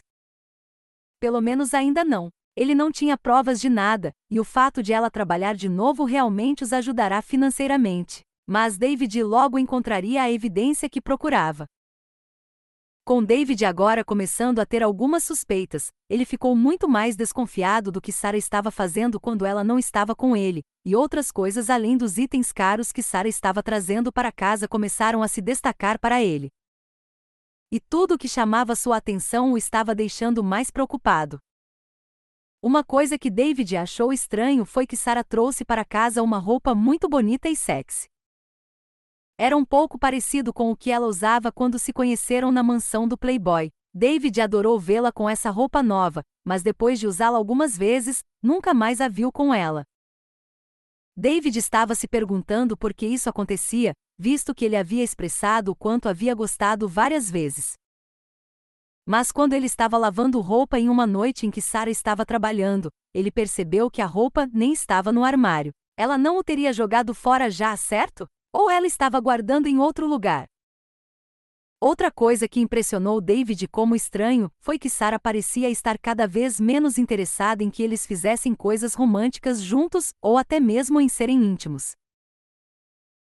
Pelo 1.21 1.39
menos 1.39 1.75
ainda 1.75 2.03
não. 2.03 2.31
Ele 2.55 2.73
não 2.73 2.91
tinha 2.91 3.15
provas 3.15 3.61
de 3.61 3.69
nada, 3.69 4.11
e 4.27 4.39
o 4.39 4.43
fato 4.43 4.81
de 4.81 4.91
ela 4.91 5.11
trabalhar 5.11 5.53
de 5.53 5.69
novo 5.69 6.03
realmente 6.03 6.63
os 6.63 6.73
ajudará 6.73 7.21
financeiramente. 7.21 8.21
Mas 8.47 8.75
David 8.75 9.21
logo 9.21 9.59
encontraria 9.59 10.23
a 10.23 10.31
evidência 10.31 10.89
que 10.89 10.99
procurava. 10.99 11.67
Com 13.05 13.23
David 13.23 13.63
agora 13.65 14.03
começando 14.03 14.57
a 14.57 14.65
ter 14.65 14.81
algumas 14.81 15.23
suspeitas, 15.23 15.89
ele 16.09 16.25
ficou 16.25 16.55
muito 16.55 16.89
mais 16.89 17.15
desconfiado 17.15 17.91
do 17.91 18.01
que 18.01 18.11
Sara 18.11 18.35
estava 18.35 18.71
fazendo 18.71 19.19
quando 19.19 19.45
ela 19.45 19.63
não 19.63 19.77
estava 19.77 20.15
com 20.15 20.35
ele, 20.35 20.63
e 20.83 20.95
outras 20.95 21.31
coisas 21.31 21.69
além 21.69 21.97
dos 21.97 22.17
itens 22.17 22.51
caros 22.51 22.91
que 22.91 23.03
Sara 23.03 23.27
estava 23.27 23.61
trazendo 23.61 24.11
para 24.11 24.31
casa 24.31 24.67
começaram 24.67 25.21
a 25.21 25.27
se 25.27 25.39
destacar 25.39 25.99
para 25.99 26.23
ele. 26.23 26.49
E 27.73 27.79
tudo 27.79 28.15
o 28.15 28.17
que 28.17 28.27
chamava 28.27 28.75
sua 28.75 28.97
atenção 28.97 29.53
o 29.53 29.57
estava 29.57 29.95
deixando 29.95 30.43
mais 30.43 30.69
preocupado. 30.69 31.39
Uma 32.61 32.83
coisa 32.83 33.17
que 33.17 33.31
David 33.31 33.77
achou 33.77 34.11
estranho 34.11 34.65
foi 34.65 34.85
que 34.85 34.97
Sara 34.97 35.23
trouxe 35.23 35.63
para 35.63 35.85
casa 35.85 36.21
uma 36.21 36.37
roupa 36.37 36.75
muito 36.75 37.07
bonita 37.07 37.47
e 37.47 37.55
sexy. 37.55 38.09
Era 39.37 39.55
um 39.55 39.63
pouco 39.63 39.97
parecido 39.97 40.53
com 40.53 40.69
o 40.69 40.75
que 40.75 40.91
ela 40.91 41.07
usava 41.07 41.49
quando 41.49 41.79
se 41.79 41.93
conheceram 41.93 42.51
na 42.51 42.61
mansão 42.61 43.07
do 43.07 43.17
Playboy. 43.17 43.71
David 43.93 44.41
adorou 44.41 44.77
vê-la 44.77 45.11
com 45.11 45.29
essa 45.29 45.49
roupa 45.49 45.81
nova, 45.81 46.23
mas 46.45 46.61
depois 46.61 46.99
de 46.99 47.07
usá-la 47.07 47.37
algumas 47.37 47.77
vezes, 47.77 48.21
nunca 48.43 48.73
mais 48.73 48.99
a 48.99 49.07
viu 49.07 49.31
com 49.31 49.53
ela. 49.53 49.85
David 51.15 51.57
estava 51.57 51.93
se 51.93 52.07
perguntando 52.07 52.77
por 52.77 52.93
que 52.93 53.05
isso 53.05 53.29
acontecia, 53.29 53.93
visto 54.17 54.55
que 54.55 54.63
ele 54.63 54.75
havia 54.75 55.03
expressado 55.03 55.71
o 55.71 55.75
quanto 55.75 56.07
havia 56.07 56.33
gostado 56.33 56.87
várias 56.87 57.29
vezes. 57.29 57.73
Mas 59.05 59.31
quando 59.31 59.53
ele 59.53 59.65
estava 59.65 59.97
lavando 59.97 60.39
roupa 60.39 60.79
em 60.79 60.87
uma 60.87 61.05
noite 61.05 61.45
em 61.45 61.51
que 61.51 61.61
Sara 61.61 61.89
estava 61.89 62.25
trabalhando, 62.25 62.89
ele 63.13 63.31
percebeu 63.31 63.89
que 63.89 64.01
a 64.01 64.05
roupa 64.05 64.47
nem 64.53 64.71
estava 64.71 65.11
no 65.11 65.23
armário. 65.23 65.71
Ela 65.97 66.17
não 66.17 66.37
o 66.37 66.43
teria 66.43 66.71
jogado 66.71 67.13
fora 67.13 67.49
já, 67.49 67.75
certo? 67.75 68.25
Ou 68.53 68.69
ela 68.69 68.87
estava 68.87 69.19
guardando 69.19 69.67
em 69.67 69.77
outro 69.79 70.07
lugar? 70.07 70.45
Outra 71.83 72.11
coisa 72.11 72.47
que 72.47 72.59
impressionou 72.59 73.19
David 73.19 73.67
como 73.67 73.95
estranho 73.95 74.51
foi 74.59 74.77
que 74.77 74.87
Sarah 74.87 75.17
parecia 75.17 75.67
estar 75.67 75.97
cada 75.97 76.27
vez 76.27 76.59
menos 76.59 76.99
interessada 76.99 77.63
em 77.63 77.71
que 77.71 77.81
eles 77.81 78.05
fizessem 78.05 78.53
coisas 78.53 78.93
românticas 78.93 79.59
juntos 79.59 80.13
ou 80.21 80.37
até 80.37 80.59
mesmo 80.59 81.01
em 81.01 81.09
serem 81.09 81.43
íntimos. 81.43 81.95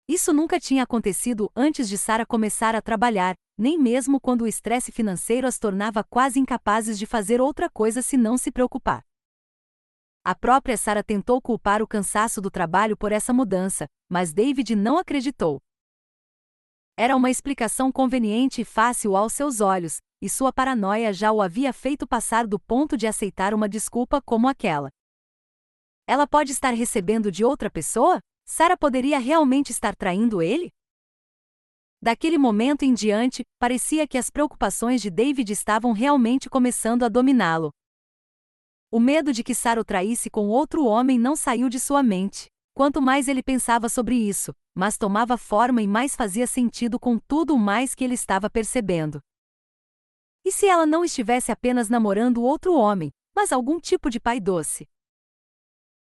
Isso 0.07 0.31
nunca 0.35 0.61
tinha 0.61 0.83
acontecido 0.83 1.51
antes 1.57 1.88
de 1.88 1.96
Sarah 1.96 2.27
começar 2.27 2.75
a 2.75 2.83
trabalhar, 2.83 3.35
nem 3.57 3.79
mesmo 3.79 4.20
quando 4.20 4.42
o 4.42 4.46
estresse 4.46 4.92
financeiro 4.92 5.46
as 5.46 5.59
tornava 5.59 6.05
quase 6.05 6.38
incapazes 6.38 6.99
de 6.99 7.07
fazer 7.07 7.40
outra 7.40 7.70
coisa 7.70 8.03
senão 8.03 8.37
se 8.37 8.53
preocupar. 8.53 9.03
A 10.23 10.35
própria 10.35 10.77
Sarah 10.77 11.03
tentou 11.03 11.40
culpar 11.40 11.81
o 11.81 11.88
cansaço 11.88 12.42
do 12.42 12.51
trabalho 12.51 12.94
por 12.94 13.11
essa 13.11 13.33
mudança, 13.33 13.87
mas 14.07 14.35
David 14.35 14.77
não 14.77 14.99
acreditou. 14.99 15.62
Era 17.03 17.17
uma 17.17 17.31
explicação 17.31 17.91
conveniente 17.91 18.61
e 18.61 18.65
fácil 18.65 19.17
aos 19.17 19.33
seus 19.33 19.63
olhos, 19.63 20.03
e 20.21 20.29
sua 20.29 20.53
paranoia 20.53 21.15
já 21.15 21.33
o 21.33 21.41
havia 21.41 21.73
feito 21.73 22.07
passar 22.07 22.47
do 22.47 22.61
ponto 22.61 22.95
de 22.95 23.07
aceitar 23.07 23.55
uma 23.55 23.67
desculpa 23.67 24.21
como 24.21 24.47
aquela. 24.47 24.91
Ela 26.07 26.27
pode 26.27 26.53
estar 26.53 26.73
recebendo 26.73 27.33
de 27.33 27.43
outra 27.43 27.71
pessoa? 27.71 28.21
Sarah 28.45 28.77
poderia 28.77 29.19
realmente 29.19 29.71
estar 29.71 29.97
traindo 29.97 30.43
ele? 30.43 30.69
Daquele 32.03 32.37
momento 32.37 32.83
em 32.83 32.93
diante, 32.93 33.45
parecia 33.59 34.07
que 34.07 34.19
as 34.19 34.29
preocupações 34.29 35.01
de 35.01 35.09
David 35.09 35.51
estavam 35.51 35.93
realmente 35.93 36.51
começando 36.51 37.03
a 37.03 37.09
dominá-lo. 37.09 37.71
O 38.91 39.01
medo 39.01 39.33
de 39.33 39.43
que 39.43 39.55
Sara 39.55 39.81
o 39.81 39.85
traísse 39.87 40.29
com 40.29 40.49
outro 40.49 40.85
homem 40.85 41.19
não 41.19 41.35
saiu 41.35 41.71
de 41.71 41.81
sua 41.81 42.03
mente. 42.03 42.49
Quanto 42.81 43.03
mais 43.03 43.29
ele 43.29 43.43
pensava 43.43 43.90
sobre 43.90 44.14
isso, 44.14 44.55
mais 44.75 44.97
tomava 44.97 45.37
forma 45.37 45.83
e 45.83 45.87
mais 45.87 46.16
fazia 46.16 46.47
sentido 46.47 46.99
com 46.99 47.19
tudo 47.19 47.55
o 47.55 47.59
mais 47.59 47.95
que 47.95 48.03
ele 48.03 48.14
estava 48.14 48.49
percebendo. 48.49 49.21
E 50.43 50.51
se 50.51 50.64
ela 50.64 50.87
não 50.87 51.05
estivesse 51.05 51.53
apenas 51.53 51.90
namorando 51.90 52.43
outro 52.43 52.73
homem, 52.73 53.11
mas 53.37 53.53
algum 53.53 53.79
tipo 53.79 54.09
de 54.09 54.19
pai 54.19 54.40
doce? 54.40 54.88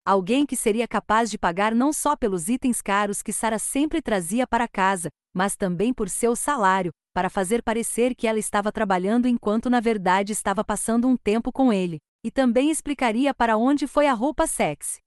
Alguém 0.06 0.46
que 0.46 0.56
seria 0.56 0.88
capaz 0.88 1.32
de 1.32 1.38
pagar 1.40 1.74
não 1.74 1.92
só 1.92 2.16
pelos 2.16 2.48
itens 2.48 2.80
caros 2.80 3.24
que 3.24 3.34
Sara 3.34 3.58
sempre 3.58 4.00
trazia 4.00 4.46
para 4.46 4.68
casa, 4.68 5.10
mas 5.34 5.56
também 5.56 5.92
por 5.92 6.10
seu 6.10 6.36
salário, 6.36 6.92
para 7.12 7.28
fazer 7.28 7.64
parecer 7.64 8.14
que 8.14 8.28
ela 8.28 8.38
estava 8.38 8.72
trabalhando 8.72 9.28
enquanto 9.28 9.68
na 9.68 9.80
verdade 9.80 10.32
estava 10.32 10.64
passando 10.64 11.08
um 11.08 11.18
tempo 11.18 11.52
com 11.52 11.74
ele. 11.74 11.98
E 12.24 12.30
também 12.30 12.70
explicaria 12.70 13.34
para 13.34 13.58
onde 13.58 13.88
foi 13.88 14.06
a 14.06 14.14
roupa 14.14 14.46
sexy. 14.46 15.00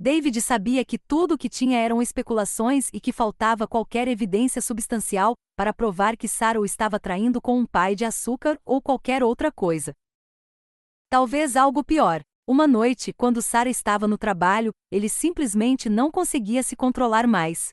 David 0.00 0.40
sabia 0.40 0.84
que 0.84 0.96
tudo 0.96 1.34
o 1.34 1.38
que 1.38 1.48
tinha 1.48 1.76
eram 1.76 2.00
especulações 2.00 2.88
e 2.92 3.00
que 3.00 3.12
faltava 3.12 3.66
qualquer 3.66 4.06
evidência 4.06 4.62
substancial 4.62 5.34
para 5.56 5.74
provar 5.74 6.16
que 6.16 6.28
Sarah 6.28 6.60
o 6.60 6.64
estava 6.64 7.00
traindo 7.00 7.40
com 7.40 7.58
um 7.58 7.66
pai 7.66 7.96
de 7.96 8.04
açúcar 8.04 8.60
ou 8.64 8.80
qualquer 8.80 9.24
outra 9.24 9.50
coisa. 9.50 9.92
Talvez 11.10 11.56
algo 11.56 11.82
pior. 11.82 12.20
Uma 12.46 12.68
noite, 12.68 13.12
quando 13.12 13.42
Sarah 13.42 13.68
estava 13.68 14.06
no 14.06 14.16
trabalho, 14.16 14.70
ele 14.88 15.08
simplesmente 15.08 15.88
não 15.88 16.12
conseguia 16.12 16.62
se 16.62 16.76
controlar 16.76 17.26
mais. 17.26 17.70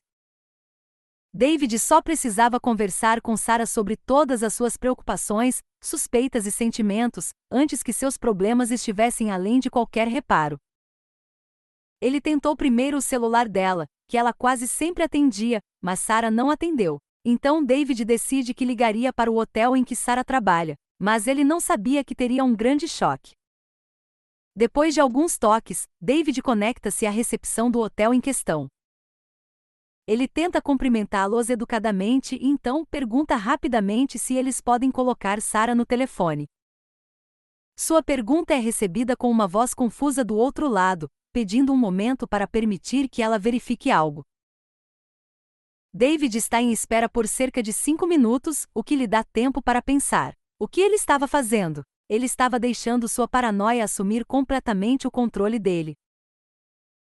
David 1.32 1.78
só 1.78 2.02
precisava 2.02 2.58
conversar 2.58 3.20
com 3.20 3.36
Sarah 3.36 3.66
sobre 3.66 3.96
todas 3.96 4.42
as 4.42 4.52
suas 4.52 4.76
preocupações, 4.76 5.60
suspeitas 5.80 6.44
e 6.44 6.50
sentimentos, 6.50 7.28
antes 7.52 7.84
que 7.84 7.92
seus 7.92 8.18
problemas 8.18 8.72
estivessem 8.72 9.30
além 9.30 9.60
de 9.60 9.70
qualquer 9.70 10.08
reparo. 10.08 10.58
Ele 12.00 12.20
tentou 12.20 12.54
primeiro 12.54 12.98
o 12.98 13.02
celular 13.02 13.48
dela, 13.48 13.86
que 14.08 14.18
ela 14.18 14.32
quase 14.32 14.68
sempre 14.68 15.02
atendia, 15.02 15.60
mas 15.80 16.00
Sarah 16.00 16.30
não 16.30 16.50
atendeu. 16.50 16.98
Então 17.24 17.64
David 17.64 18.04
decide 18.04 18.54
que 18.54 18.64
ligaria 18.64 19.12
para 19.12 19.30
o 19.30 19.36
hotel 19.36 19.76
em 19.76 19.82
que 19.82 19.96
Sarah 19.96 20.24
trabalha, 20.24 20.76
mas 20.98 21.26
ele 21.26 21.42
não 21.42 21.58
sabia 21.58 22.04
que 22.04 22.14
teria 22.14 22.44
um 22.44 22.54
grande 22.54 22.86
choque. 22.86 23.32
Depois 24.54 24.94
de 24.94 25.00
alguns 25.00 25.36
toques, 25.36 25.86
David 26.00 26.40
conecta-se 26.40 27.04
à 27.06 27.10
recepção 27.10 27.70
do 27.70 27.80
hotel 27.80 28.14
em 28.14 28.20
questão. 28.20 28.68
Ele 30.06 30.28
tenta 30.28 30.62
cumprimentá-los 30.62 31.50
educadamente 31.50 32.36
e 32.36 32.46
então 32.46 32.84
pergunta 32.84 33.34
rapidamente 33.34 34.18
se 34.18 34.34
eles 34.34 34.60
podem 34.60 34.90
colocar 34.90 35.42
Sara 35.42 35.74
no 35.74 35.84
telefone. 35.84 36.46
Sua 37.76 38.02
pergunta 38.02 38.54
é 38.54 38.58
recebida 38.58 39.16
com 39.16 39.30
uma 39.30 39.48
voz 39.48 39.74
confusa 39.74 40.24
do 40.24 40.36
outro 40.36 40.68
lado, 40.68 41.10
pedindo 41.36 41.70
um 41.70 41.76
momento 41.76 42.26
para 42.26 42.48
permitir 42.48 43.10
que 43.10 43.20
ela 43.20 43.38
verifique 43.38 43.90
algo. 43.90 44.24
David 45.92 46.34
está 46.38 46.62
em 46.62 46.72
espera 46.72 47.10
por 47.10 47.28
cerca 47.28 47.62
de 47.62 47.74
cinco 47.74 48.06
minutos, 48.06 48.66
o 48.72 48.82
que 48.82 48.96
lhe 48.96 49.06
dá 49.06 49.22
tempo 49.22 49.60
para 49.60 49.82
pensar. 49.82 50.34
O 50.58 50.66
que 50.66 50.80
ele 50.80 50.94
estava 50.94 51.28
fazendo? 51.28 51.82
Ele 52.08 52.24
estava 52.24 52.58
deixando 52.58 53.06
sua 53.06 53.28
paranoia 53.28 53.84
assumir 53.84 54.24
completamente 54.24 55.06
o 55.06 55.10
controle 55.10 55.58
dele. 55.58 55.94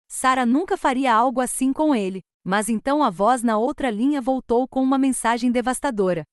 Sara 0.07 0.45
nunca 0.45 0.77
faria 0.77 1.13
algo 1.13 1.41
assim 1.41 1.73
com 1.73 1.93
ele, 1.93 2.21
mas 2.41 2.69
então 2.69 3.03
a 3.03 3.09
voz 3.09 3.43
na 3.43 3.57
outra 3.57 3.91
linha 3.91 4.21
voltou 4.21 4.65
com 4.65 4.81
uma 4.81 4.97
mensagem 4.97 5.51
devastadora. 5.51 6.23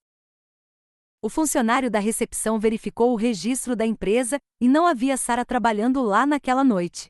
O 1.21 1.27
funcionário 1.27 1.91
da 1.91 1.99
recepção 1.99 2.61
verificou 2.61 3.11
o 3.11 3.17
registro 3.17 3.75
da 3.75 3.85
empresa 3.85 4.39
e 4.61 4.69
não 4.69 4.87
havia 4.87 5.17
Sara 5.17 5.43
trabalhando 5.43 6.01
lá 6.01 6.25
naquela 6.25 6.63
noite. 6.63 7.09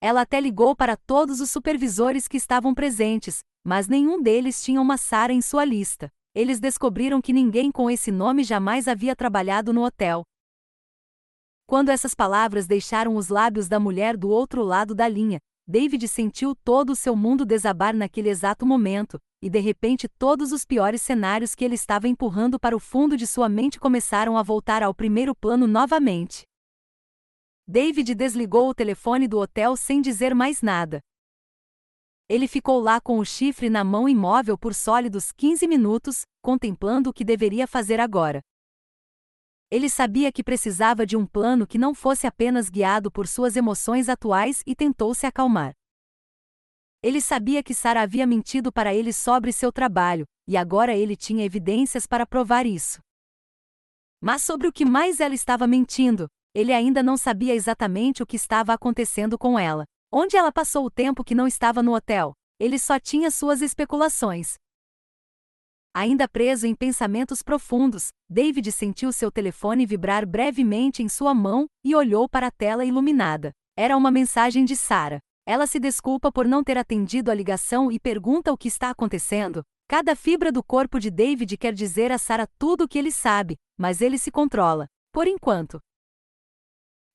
Ela 0.00 0.20
até 0.20 0.40
ligou 0.40 0.76
para 0.76 0.96
todos 0.96 1.40
os 1.40 1.50
supervisores 1.50 2.28
que 2.28 2.36
estavam 2.36 2.72
presentes, 2.72 3.40
mas 3.64 3.88
nenhum 3.88 4.22
deles 4.22 4.62
tinha 4.62 4.80
uma 4.80 4.96
Sara 4.96 5.32
em 5.32 5.42
sua 5.42 5.64
lista. 5.64 6.08
Eles 6.34 6.60
descobriram 6.60 7.20
que 7.20 7.32
ninguém 7.32 7.72
com 7.72 7.90
esse 7.90 8.12
nome 8.12 8.44
jamais 8.44 8.86
havia 8.86 9.16
trabalhado 9.16 9.72
no 9.72 9.84
hotel. 9.84 10.22
Quando 11.66 11.90
essas 11.90 12.14
palavras 12.14 12.66
deixaram 12.66 13.16
os 13.16 13.28
lábios 13.28 13.68
da 13.68 13.80
mulher 13.80 14.16
do 14.16 14.28
outro 14.28 14.62
lado 14.62 14.94
da 14.94 15.08
linha, 15.08 15.38
David 15.66 16.08
sentiu 16.08 16.54
todo 16.54 16.90
o 16.90 16.96
seu 16.96 17.14
mundo 17.14 17.44
desabar 17.44 17.94
naquele 17.94 18.30
exato 18.30 18.64
momento, 18.64 19.18
e 19.42 19.50
de 19.50 19.58
repente 19.58 20.08
todos 20.08 20.50
os 20.50 20.64
piores 20.64 21.02
cenários 21.02 21.54
que 21.54 21.62
ele 21.64 21.74
estava 21.74 22.08
empurrando 22.08 22.58
para 22.58 22.74
o 22.74 22.80
fundo 22.80 23.16
de 23.16 23.26
sua 23.26 23.48
mente 23.48 23.78
começaram 23.78 24.38
a 24.38 24.42
voltar 24.42 24.82
ao 24.82 24.94
primeiro 24.94 25.34
plano 25.34 25.66
novamente. 25.66 26.47
David 27.70 28.14
desligou 28.14 28.70
o 28.70 28.74
telefone 28.74 29.28
do 29.28 29.38
hotel 29.38 29.76
sem 29.76 30.00
dizer 30.00 30.34
mais 30.34 30.62
nada. 30.62 31.02
Ele 32.26 32.48
ficou 32.48 32.80
lá 32.80 32.98
com 32.98 33.18
o 33.18 33.24
chifre 33.26 33.68
na 33.68 33.84
mão 33.84 34.08
imóvel 34.08 34.56
por 34.56 34.74
sólidos 34.74 35.32
15 35.32 35.68
minutos, 35.68 36.22
contemplando 36.40 37.10
o 37.10 37.12
que 37.12 37.22
deveria 37.26 37.66
fazer 37.66 38.00
agora. 38.00 38.40
Ele 39.70 39.90
sabia 39.90 40.32
que 40.32 40.42
precisava 40.42 41.04
de 41.04 41.14
um 41.14 41.26
plano 41.26 41.66
que 41.66 41.76
não 41.76 41.94
fosse 41.94 42.26
apenas 42.26 42.70
guiado 42.70 43.10
por 43.10 43.28
suas 43.28 43.54
emoções 43.54 44.08
atuais 44.08 44.62
e 44.66 44.74
tentou 44.74 45.14
se 45.14 45.26
acalmar. 45.26 45.74
Ele 47.02 47.20
sabia 47.20 47.62
que 47.62 47.74
Sara 47.74 48.00
havia 48.00 48.26
mentido 48.26 48.72
para 48.72 48.94
ele 48.94 49.12
sobre 49.12 49.52
seu 49.52 49.70
trabalho, 49.70 50.24
e 50.46 50.56
agora 50.56 50.96
ele 50.96 51.14
tinha 51.14 51.44
evidências 51.44 52.06
para 52.06 52.26
provar 52.26 52.64
isso. 52.64 52.98
Mas 54.22 54.40
sobre 54.40 54.66
o 54.66 54.72
que 54.72 54.86
mais 54.86 55.20
ela 55.20 55.34
estava 55.34 55.66
mentindo, 55.66 56.28
ele 56.58 56.72
ainda 56.72 57.02
não 57.02 57.16
sabia 57.16 57.54
exatamente 57.54 58.22
o 58.22 58.26
que 58.26 58.36
estava 58.36 58.72
acontecendo 58.72 59.38
com 59.38 59.58
ela. 59.58 59.84
Onde 60.10 60.36
ela 60.36 60.50
passou 60.50 60.84
o 60.84 60.90
tempo 60.90 61.22
que 61.22 61.34
não 61.34 61.46
estava 61.46 61.82
no 61.82 61.94
hotel? 61.94 62.32
Ele 62.58 62.78
só 62.78 62.98
tinha 62.98 63.30
suas 63.30 63.62
especulações, 63.62 64.56
Ainda 65.94 66.28
preso 66.28 66.64
em 66.64 66.76
pensamentos 66.76 67.42
profundos, 67.42 68.10
David 68.30 68.70
sentiu 68.70 69.10
seu 69.10 69.32
telefone 69.32 69.84
vibrar 69.84 70.24
brevemente 70.24 71.02
em 71.02 71.08
sua 71.08 71.34
mão 71.34 71.66
e 71.84 71.92
olhou 71.92 72.28
para 72.28 72.46
a 72.46 72.50
tela 72.52 72.84
iluminada. 72.84 73.50
Era 73.76 73.96
uma 73.96 74.10
mensagem 74.10 74.64
de 74.64 74.76
Sara. 74.76 75.18
Ela 75.44 75.66
se 75.66 75.80
desculpa 75.80 76.30
por 76.30 76.46
não 76.46 76.62
ter 76.62 76.78
atendido 76.78 77.32
a 77.32 77.34
ligação 77.34 77.90
e 77.90 77.98
pergunta 77.98 78.52
o 78.52 78.56
que 78.56 78.68
está 78.68 78.90
acontecendo. 78.90 79.64
Cada 79.88 80.14
fibra 80.14 80.52
do 80.52 80.62
corpo 80.62 81.00
de 81.00 81.10
David 81.10 81.56
quer 81.56 81.72
dizer 81.72 82.12
a 82.12 82.18
Sara 82.18 82.46
tudo 82.58 82.84
o 82.84 82.88
que 82.88 82.98
ele 82.98 83.10
sabe, 83.10 83.56
mas 83.76 84.00
ele 84.00 84.18
se 84.18 84.30
controla. 84.30 84.86
Por 85.12 85.26
enquanto. 85.26 85.80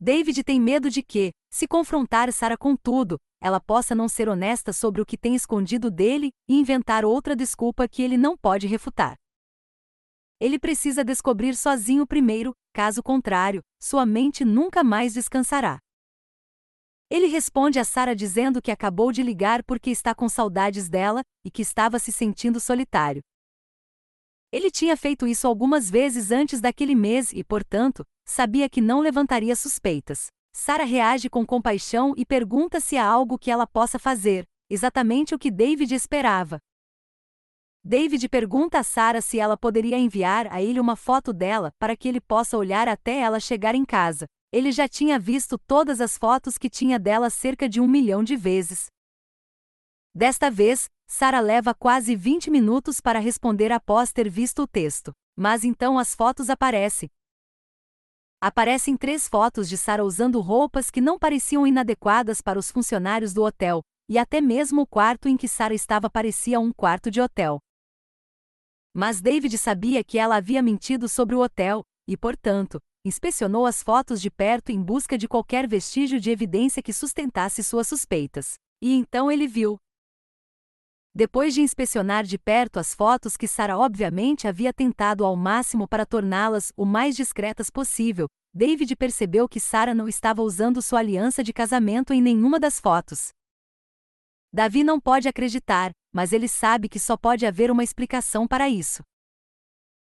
David 0.04 0.44
tem 0.44 0.60
medo 0.60 0.90
de 0.90 1.02
que, 1.02 1.32
se 1.50 1.66
confrontar 1.66 2.30
Sara 2.34 2.58
com 2.58 2.76
tudo, 2.76 3.18
ela 3.42 3.62
possa 3.62 3.96
não 3.96 4.10
ser 4.10 4.28
honesta 4.28 4.74
sobre 4.74 5.02
o 5.02 5.06
que 5.06 5.18
tem 5.18 5.34
escondido 5.34 5.90
dele 5.90 6.30
e 6.46 6.60
inventar 6.60 7.06
outra 7.06 7.34
desculpa 7.34 7.88
que 7.88 8.02
ele 8.02 8.18
não 8.18 8.36
pode 8.36 8.68
refutar. 8.68 9.16
Ele 10.42 10.60
precisa 10.60 11.06
descobrir 11.06 11.56
sozinho 11.56 12.06
primeiro, 12.06 12.52
caso 12.74 13.02
contrário, 13.02 13.62
sua 13.82 14.06
mente 14.06 14.44
nunca 14.44 14.84
mais 14.84 15.14
descansará. 15.14 15.80
Ele 17.10 17.28
responde 17.28 17.80
a 17.80 17.86
Sara 17.86 18.14
dizendo 18.14 18.62
que 18.62 18.72
acabou 18.72 19.10
de 19.10 19.24
ligar 19.24 19.64
porque 19.64 19.90
está 19.90 20.14
com 20.14 20.28
saudades 20.28 20.90
dela 20.90 21.22
e 21.46 21.50
que 21.50 21.62
estava 21.62 21.98
se 21.98 22.12
sentindo 22.12 22.60
solitário. 22.60 23.22
Ele 24.52 24.70
tinha 24.70 24.98
feito 24.98 25.26
isso 25.26 25.48
algumas 25.48 25.90
vezes 25.90 26.30
antes 26.30 26.60
daquele 26.60 26.94
mês 26.94 27.32
e, 27.32 27.42
portanto, 27.42 28.04
sabia 28.26 28.70
que 28.70 28.82
não 28.82 29.00
levantaria 29.00 29.56
suspeitas. 29.56 30.28
Sara 30.56 30.84
reage 30.84 31.30
com 31.30 31.46
compaixão 31.46 32.14
e 32.16 32.26
pergunta 32.26 32.80
se 32.80 32.96
há 32.96 33.06
algo 33.06 33.40
que 33.40 33.50
ela 33.50 33.66
possa 33.66 33.98
fazer, 33.98 34.46
exatamente 34.70 35.34
o 35.34 35.40
que 35.40 35.50
David 35.50 35.94
esperava. 35.94 36.60
David 37.84 38.30
pergunta 38.30 38.80
a 38.80 38.84
Sara 38.84 39.20
se 39.20 39.40
ela 39.40 39.58
poderia 39.58 39.98
enviar 39.98 40.48
a 40.54 40.62
ele 40.62 40.80
uma 40.80 40.96
foto 40.96 41.34
dela 41.34 41.74
para 41.78 41.98
que 41.98 42.08
ele 42.08 42.22
possa 42.22 42.58
olhar 42.58 42.88
até 42.88 43.20
ela 43.20 43.40
chegar 43.40 43.76
em 43.76 43.84
casa. 43.84 44.26
Ele 44.54 44.72
já 44.72 44.88
tinha 44.88 45.18
visto 45.20 45.58
todas 45.58 46.00
as 46.00 46.18
fotos 46.18 46.58
que 46.58 46.70
tinha 46.70 47.00
dela 47.00 47.30
cerca 47.30 47.68
de 47.68 47.82
um 47.82 47.88
milhão 47.88 48.24
de 48.24 48.36
vezes. 48.36 48.86
Desta 50.16 50.50
vez, 50.50 50.88
Sara 51.08 51.40
leva 51.40 51.74
quase 51.74 52.16
20 52.16 52.52
minutos 52.52 53.02
para 53.02 53.20
responder 53.20 53.72
após 53.72 54.14
ter 54.14 54.30
visto 54.30 54.62
o 54.62 54.68
texto. 54.68 55.12
Mas 55.36 55.64
então 55.64 55.98
as 55.98 56.14
fotos 56.14 56.50
aparecem, 56.50 57.10
aparecem 58.44 58.98
três 58.98 59.26
fotos 59.26 59.70
de 59.70 59.78
Sara 59.78 60.04
usando 60.04 60.42
roupas 60.42 60.92
que 60.92 61.00
não 61.00 61.18
pareciam 61.18 61.66
inadequadas 61.66 62.42
para 62.42 62.60
os 62.60 62.70
funcionários 62.70 63.34
do 63.34 63.42
hotel, 63.42 63.82
e 64.10 64.18
até 64.18 64.42
mesmo 64.42 64.82
o 64.82 64.86
quarto 64.86 65.30
em 65.30 65.38
que 65.38 65.48
Sara 65.48 65.74
estava 65.74 66.10
parecia 66.10 66.60
um 66.60 66.70
quarto 66.74 67.10
de 67.10 67.22
hotel. 67.22 67.58
Mas 68.94 69.22
David 69.22 69.58
sabia 69.58 70.04
que 70.04 70.20
ela 70.20 70.36
havia 70.36 70.62
mentido 70.62 71.08
sobre 71.08 71.36
o 71.36 71.40
hotel, 71.40 71.84
e, 72.06 72.18
portanto, 72.18 72.82
inspecionou 73.06 73.66
as 73.66 73.82
fotos 73.82 74.22
de 74.22 74.30
perto 74.30 74.74
em 74.74 74.84
busca 74.84 75.18
de 75.18 75.26
qualquer 75.26 75.66
vestígio 75.66 76.20
de 76.20 76.30
evidência 76.30 76.84
que 76.84 76.92
sustentasse 76.92 77.64
suas 77.64 77.88
suspeitas. 77.88 78.56
E 78.82 78.92
então 78.92 79.32
ele 79.32 79.48
viu. 79.48 79.78
Depois 81.16 81.54
de 81.54 81.62
inspecionar 81.62 82.24
de 82.24 82.40
perto 82.40 82.80
as 82.80 82.96
fotos 82.96 83.38
que 83.38 83.48
Sara 83.48 83.78
obviamente 83.78 84.48
havia 84.48 84.74
tentado 84.74 85.24
ao 85.24 85.36
máximo 85.36 85.88
para 85.88 86.08
torná-las 86.08 86.74
o 86.76 86.86
mais 86.86 87.16
discretas 87.16 87.70
possível, 87.70 88.28
David 88.52 88.96
percebeu 88.96 89.48
que 89.48 89.60
Sara 89.60 89.94
não 89.94 90.08
estava 90.08 90.42
usando 90.42 90.82
sua 90.82 91.00
aliança 91.00 91.44
de 91.44 91.54
casamento 91.54 92.14
em 92.14 92.22
nenhuma 92.22 92.60
das 92.60 92.80
fotos. 92.80 93.30
Davi 94.52 94.84
não 94.84 95.00
pode 95.00 95.28
acreditar, 95.28 95.92
mas 96.12 96.34
ele 96.34 96.48
sabe 96.48 96.90
que 96.90 97.00
só 97.00 97.16
pode 97.16 97.46
haver 97.46 97.70
uma 97.70 97.84
explicação 97.84 98.48
para 98.48 98.68
isso. 98.68 99.04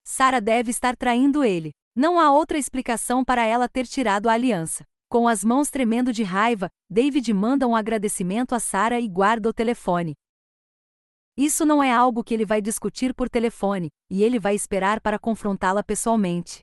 Sara 0.03 0.41
deve 0.41 0.71
estar 0.71 0.95
traindo 0.95 1.43
ele. 1.43 1.71
Não 1.95 2.19
há 2.19 2.31
outra 2.31 2.57
explicação 2.57 3.23
para 3.23 3.45
ela 3.45 3.69
ter 3.69 3.85
tirado 3.85 4.29
a 4.29 4.33
aliança. 4.33 4.83
Com 5.09 5.27
as 5.27 5.43
mãos 5.43 5.69
tremendo 5.69 6.11
de 6.11 6.23
raiva, 6.23 6.69
David 6.89 7.31
manda 7.33 7.67
um 7.67 7.75
agradecimento 7.75 8.55
a 8.55 8.59
Sara 8.59 8.99
e 8.99 9.07
guarda 9.07 9.49
o 9.49 9.53
telefone. 9.53 10.15
Isso 11.37 11.63
não 11.63 11.83
é 11.83 11.91
algo 11.91 12.23
que 12.23 12.33
ele 12.33 12.43
vai 12.43 12.59
discutir 12.59 13.13
por 13.13 13.29
telefone, 13.29 13.89
e 14.09 14.23
ele 14.23 14.39
vai 14.39 14.55
esperar 14.55 14.99
para 14.99 15.19
confrontá-la 15.19 15.83
pessoalmente. 15.83 16.61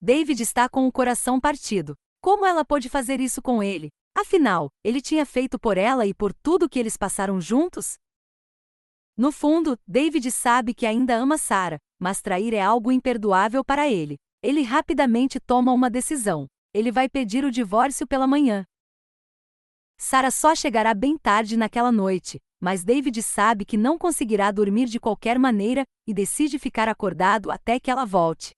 David 0.00 0.42
está 0.42 0.66
com 0.66 0.86
o 0.86 0.92
coração 0.92 1.38
partido. 1.38 1.94
Como 2.22 2.46
ela 2.46 2.64
pôde 2.64 2.88
fazer 2.88 3.20
isso 3.20 3.42
com 3.42 3.62
ele? 3.62 3.90
Afinal, 4.16 4.70
ele 4.82 5.02
tinha 5.02 5.26
feito 5.26 5.58
por 5.58 5.76
ela 5.76 6.06
e 6.06 6.14
por 6.14 6.32
tudo 6.32 6.70
que 6.70 6.78
eles 6.78 6.96
passaram 6.96 7.38
juntos? 7.38 7.98
No 9.14 9.30
fundo, 9.30 9.78
David 9.86 10.30
sabe 10.30 10.72
que 10.72 10.86
ainda 10.86 11.14
ama 11.16 11.36
Sarah, 11.36 11.78
mas 12.00 12.22
trair 12.22 12.54
é 12.54 12.62
algo 12.62 12.90
imperdoável 12.90 13.62
para 13.62 13.86
ele. 13.86 14.16
Ele 14.42 14.62
rapidamente 14.62 15.38
toma 15.38 15.70
uma 15.70 15.90
decisão. 15.90 16.46
Ele 16.72 16.90
vai 16.90 17.10
pedir 17.10 17.44
o 17.44 17.50
divórcio 17.50 18.06
pela 18.06 18.26
manhã. 18.26 18.64
Sarah 19.98 20.30
só 20.30 20.54
chegará 20.54 20.94
bem 20.94 21.18
tarde 21.18 21.58
naquela 21.58 21.92
noite, 21.92 22.40
mas 22.60 22.84
David 22.84 23.22
sabe 23.22 23.64
que 23.64 23.76
não 23.76 23.96
conseguirá 23.96 24.50
dormir 24.50 24.86
de 24.86 25.00
qualquer 25.00 25.38
maneira 25.38 25.84
e 26.06 26.12
decide 26.12 26.58
ficar 26.58 26.88
acordado 26.88 27.50
até 27.50 27.80
que 27.80 27.90
ela 27.90 28.04
volte. 28.04 28.50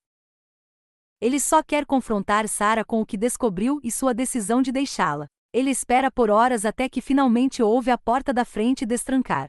Ele 1.21 1.38
só 1.38 1.62
quer 1.62 1.87
confrontar 1.87 2.49
Sara 2.49 2.85
com 2.85 3.01
o 3.01 3.07
que 3.07 3.17
descobriu 3.17 3.79
e 3.85 3.93
sua 3.93 4.12
decisão 4.12 4.61
de 4.61 4.73
deixá-la. 4.73 5.27
Ele 5.53 5.71
espera 5.71 6.11
por 6.11 6.31
horas 6.31 6.65
até 6.65 6.88
que 6.88 7.01
finalmente 7.01 7.62
ouve 7.62 7.93
a 7.93 7.99
porta 7.99 8.33
da 8.33 8.45
frente 8.45 8.85
destrancar. 8.85 9.49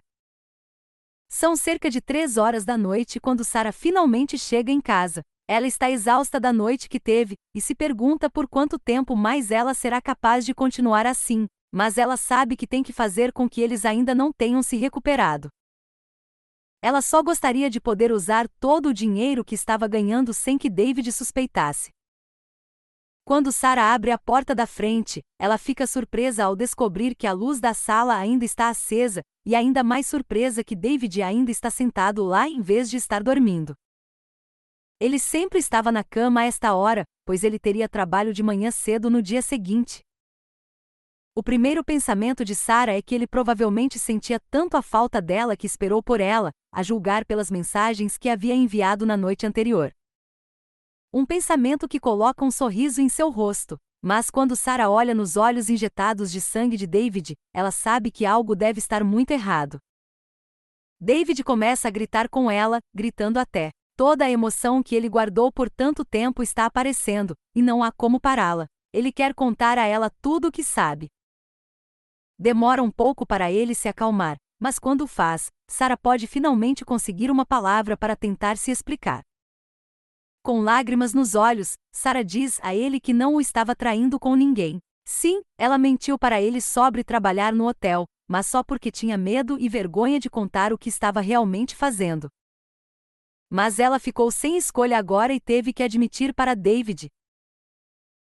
São 1.28 1.56
cerca 1.56 1.90
de 1.90 2.00
três 2.00 2.38
horas 2.38 2.64
da 2.64 2.78
noite 2.78 3.20
quando 3.20 3.44
Sara 3.44 3.72
finalmente 3.72 4.38
chega 4.38 4.72
em 4.72 4.80
casa. 4.80 5.24
Ela 5.48 5.66
está 5.66 5.90
exausta 5.90 6.40
da 6.40 6.54
noite 6.54 6.88
que 6.88 7.00
teve 7.00 7.34
e 7.56 7.60
se 7.60 7.74
pergunta 7.74 8.30
por 8.30 8.48
quanto 8.48 8.78
tempo 8.78 9.16
mais 9.16 9.50
ela 9.50 9.74
será 9.74 10.00
capaz 10.00 10.46
de 10.46 10.54
continuar 10.54 11.08
assim, 11.08 11.48
mas 11.74 11.98
ela 11.98 12.16
sabe 12.16 12.56
que 12.56 12.68
tem 12.68 12.84
que 12.84 12.94
fazer 12.94 13.34
com 13.34 13.50
que 13.50 13.60
eles 13.60 13.84
ainda 13.84 14.14
não 14.14 14.32
tenham 14.32 14.62
se 14.62 14.78
recuperado. 14.78 15.50
Ela 16.84 17.02
só 17.02 17.24
gostaria 17.24 17.68
de 17.68 17.82
poder 17.82 18.12
usar 18.12 18.48
todo 18.60 18.90
o 18.90 18.94
dinheiro 18.94 19.44
que 19.44 19.56
estava 19.56 19.88
ganhando 19.88 20.36
sem 20.36 20.56
que 20.56 20.70
David 20.70 21.12
suspeitasse. 21.12 21.90
Quando 23.26 23.52
Sara 23.52 23.92
abre 23.92 24.12
a 24.12 24.20
porta 24.20 24.54
da 24.54 24.68
frente, 24.68 25.24
ela 25.40 25.58
fica 25.58 25.88
surpresa 25.88 26.44
ao 26.44 26.56
descobrir 26.56 27.16
que 27.16 27.26
a 27.26 27.32
luz 27.32 27.60
da 27.60 27.74
sala 27.74 28.18
ainda 28.18 28.46
está 28.46 28.70
acesa, 28.70 29.24
e 29.44 29.56
ainda 29.56 29.84
mais 29.84 30.06
surpresa 30.06 30.64
que 30.64 30.76
David 30.76 31.24
ainda 31.24 31.50
está 31.50 31.72
sentado 31.72 32.24
lá 32.24 32.48
em 32.48 32.62
vez 32.62 32.88
de 32.88 32.98
estar 32.98 33.24
dormindo. 33.24 33.74
Ele 35.00 35.18
sempre 35.18 35.58
estava 35.58 35.92
na 35.92 36.04
cama 36.04 36.42
a 36.42 36.46
esta 36.46 36.76
hora, 36.76 37.04
pois 37.26 37.44
ele 37.44 37.58
teria 37.58 37.90
trabalho 37.90 38.32
de 38.32 38.44
manhã 38.44 38.70
cedo 38.70 39.10
no 39.10 39.24
dia 39.24 39.42
seguinte. 39.42 40.02
O 41.36 41.42
primeiro 41.42 41.84
pensamento 41.84 42.46
de 42.46 42.54
Sara 42.54 42.96
é 42.96 43.02
que 43.02 43.16
ele 43.16 43.26
provavelmente 43.26 43.98
sentia 43.98 44.40
tanto 44.52 44.78
a 44.78 44.84
falta 44.84 45.20
dela 45.20 45.58
que 45.58 45.66
esperou 45.66 46.04
por 46.04 46.22
ela, 46.22 46.52
a 46.72 46.84
julgar 46.84 47.26
pelas 47.26 47.50
mensagens 47.50 48.20
que 48.20 48.30
havia 48.30 48.54
enviado 48.54 49.04
na 49.04 49.18
noite 49.18 49.44
anterior. 49.44 49.92
Um 51.12 51.26
pensamento 51.26 51.88
que 51.88 52.00
coloca 52.00 52.46
um 52.46 52.52
sorriso 52.52 53.02
em 53.02 53.10
seu 53.10 53.32
rosto, 53.32 53.80
mas 54.00 54.30
quando 54.30 54.56
Sara 54.56 54.92
olha 54.92 55.16
nos 55.16 55.36
olhos 55.36 55.72
injetados 55.72 56.32
de 56.32 56.40
sangue 56.40 56.78
de 56.78 56.86
David, 56.86 57.34
ela 57.52 57.72
sabe 57.72 58.12
que 58.12 58.28
algo 58.28 58.56
deve 58.56 58.78
estar 58.78 59.04
muito 59.04 59.32
errado. 59.32 59.80
David 61.02 61.44
começa 61.44 61.88
a 61.88 61.92
gritar 61.92 62.30
com 62.30 62.50
ela, 62.50 62.80
gritando 62.94 63.40
até. 63.40 63.72
Toda 63.98 64.26
a 64.26 64.30
emoção 64.30 64.84
que 64.84 64.96
ele 64.96 65.10
guardou 65.10 65.52
por 65.52 65.68
tanto 65.68 66.06
tempo 66.06 66.44
está 66.44 66.66
aparecendo, 66.66 67.34
e 67.56 67.62
não 67.64 67.84
há 67.84 67.92
como 67.92 68.20
pará-la. 68.20 68.68
Ele 68.94 69.12
quer 69.12 69.34
contar 69.34 69.80
a 69.80 69.86
ela 69.88 70.12
tudo 70.22 70.50
o 70.50 70.52
que 70.52 70.64
sabe. 70.64 71.10
Demora 72.38 72.82
um 72.82 72.92
pouco 72.92 73.26
para 73.26 73.52
ele 73.52 73.76
se 73.76 73.88
acalmar, 73.88 74.38
mas 74.60 74.80
quando 74.80 75.02
o 75.02 75.08
faz, 75.08 75.52
Sara 75.70 75.98
pode 75.98 76.26
finalmente 76.28 76.84
conseguir 76.86 77.30
uma 77.30 77.46
palavra 77.46 77.98
para 77.98 78.16
tentar 78.16 78.58
se 78.58 78.72
explicar. 78.72 79.22
Com 80.42 80.62
lágrimas 80.62 81.14
nos 81.14 81.36
olhos, 81.36 81.74
Sara 81.94 82.24
diz 82.24 82.60
a 82.62 82.76
ele 82.76 83.00
que 83.00 83.14
não 83.14 83.36
o 83.36 83.42
estava 83.42 83.76
traindo 83.76 84.20
com 84.20 84.36
ninguém. 84.36 84.80
Sim, 85.06 85.42
ela 85.58 85.78
mentiu 85.78 86.18
para 86.18 86.42
ele 86.42 86.60
sobre 86.62 87.04
trabalhar 87.04 87.54
no 87.54 87.68
hotel, 87.68 88.06
mas 88.28 88.48
só 88.48 88.64
porque 88.64 88.92
tinha 88.92 89.18
medo 89.18 89.58
e 89.60 89.70
vergonha 89.70 90.20
de 90.20 90.30
contar 90.30 90.74
o 90.74 90.78
que 90.78 90.90
estava 90.90 91.22
realmente 91.22 91.76
fazendo. 91.76 92.30
Mas 93.50 93.80
ela 93.80 94.00
ficou 94.00 94.32
sem 94.32 94.58
escolha 94.58 94.98
agora 94.98 95.34
e 95.34 95.40
teve 95.40 95.72
que 95.72 95.84
admitir 95.84 96.34
para 96.34 96.56
David. 96.56 97.08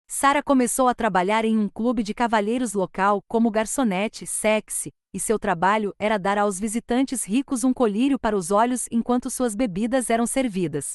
Sara 0.07 0.43
começou 0.43 0.87
a 0.87 0.95
trabalhar 0.95 1.45
em 1.45 1.59
um 1.59 1.69
clube 1.69 2.03
de 2.03 2.15
cavalheiros 2.15 2.73
local 2.73 3.23
como 3.27 3.51
garçonete 3.51 4.27
sexy, 4.27 4.93
e 5.13 5.19
seu 5.19 5.39
trabalho 5.39 5.95
era 5.99 6.19
dar 6.19 6.39
aos 6.39 6.59
visitantes 6.61 7.25
ricos 7.25 7.65
um 7.65 7.73
colírio 7.73 8.19
para 8.19 8.37
os 8.37 8.51
olhos 8.51 8.87
enquanto 8.91 9.31
suas 9.31 9.55
bebidas 9.55 10.11
eram 10.11 10.27
servidas. 10.27 10.95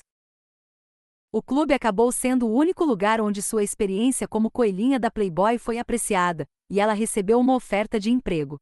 O 1.32 1.43
clube 1.43 1.74
acabou 1.74 2.12
sendo 2.12 2.48
o 2.48 2.54
único 2.54 2.84
lugar 2.84 3.22
onde 3.22 3.41
sua 3.41 3.63
experiência 3.63 4.28
como 4.28 4.50
coelhinha 4.50 5.00
da 5.00 5.12
Playboy 5.12 5.58
foi 5.58 5.78
apreciada, 5.78 6.45
e 6.69 6.80
ela 6.80 6.93
recebeu 6.93 7.39
uma 7.39 7.56
oferta 7.56 8.00
de 8.00 8.10
emprego. 8.10 8.58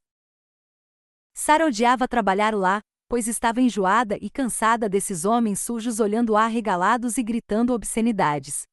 Sara 1.34 1.66
odiava 1.66 2.08
trabalhar 2.08 2.54
lá, 2.54 2.82
pois 3.08 3.28
estava 3.28 3.62
enjoada 3.62 4.18
e 4.22 4.30
cansada 4.30 4.90
desses 4.90 5.24
homens 5.24 5.60
sujos 5.60 6.00
olhando 6.00 6.36
arregalados 6.36 7.18
e 7.18 7.24
gritando 7.24 7.74
obscenidades. 7.74 8.64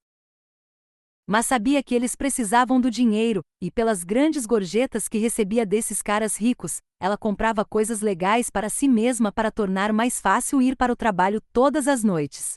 Mas 1.26 1.46
sabia 1.46 1.82
que 1.82 1.94
eles 1.94 2.14
precisavam 2.14 2.78
do 2.78 2.90
dinheiro, 2.90 3.42
e 3.58 3.70
pelas 3.70 4.04
grandes 4.04 4.44
gorjetas 4.44 5.08
que 5.08 5.16
recebia 5.16 5.64
desses 5.64 6.02
caras 6.02 6.36
ricos, 6.36 6.80
ela 7.00 7.16
comprava 7.16 7.64
coisas 7.64 8.02
legais 8.02 8.50
para 8.50 8.68
si 8.68 8.86
mesma 8.86 9.32
para 9.32 9.50
tornar 9.50 9.90
mais 9.90 10.20
fácil 10.20 10.60
ir 10.60 10.76
para 10.76 10.92
o 10.92 10.96
trabalho 10.96 11.40
todas 11.50 11.88
as 11.88 12.04
noites. 12.04 12.54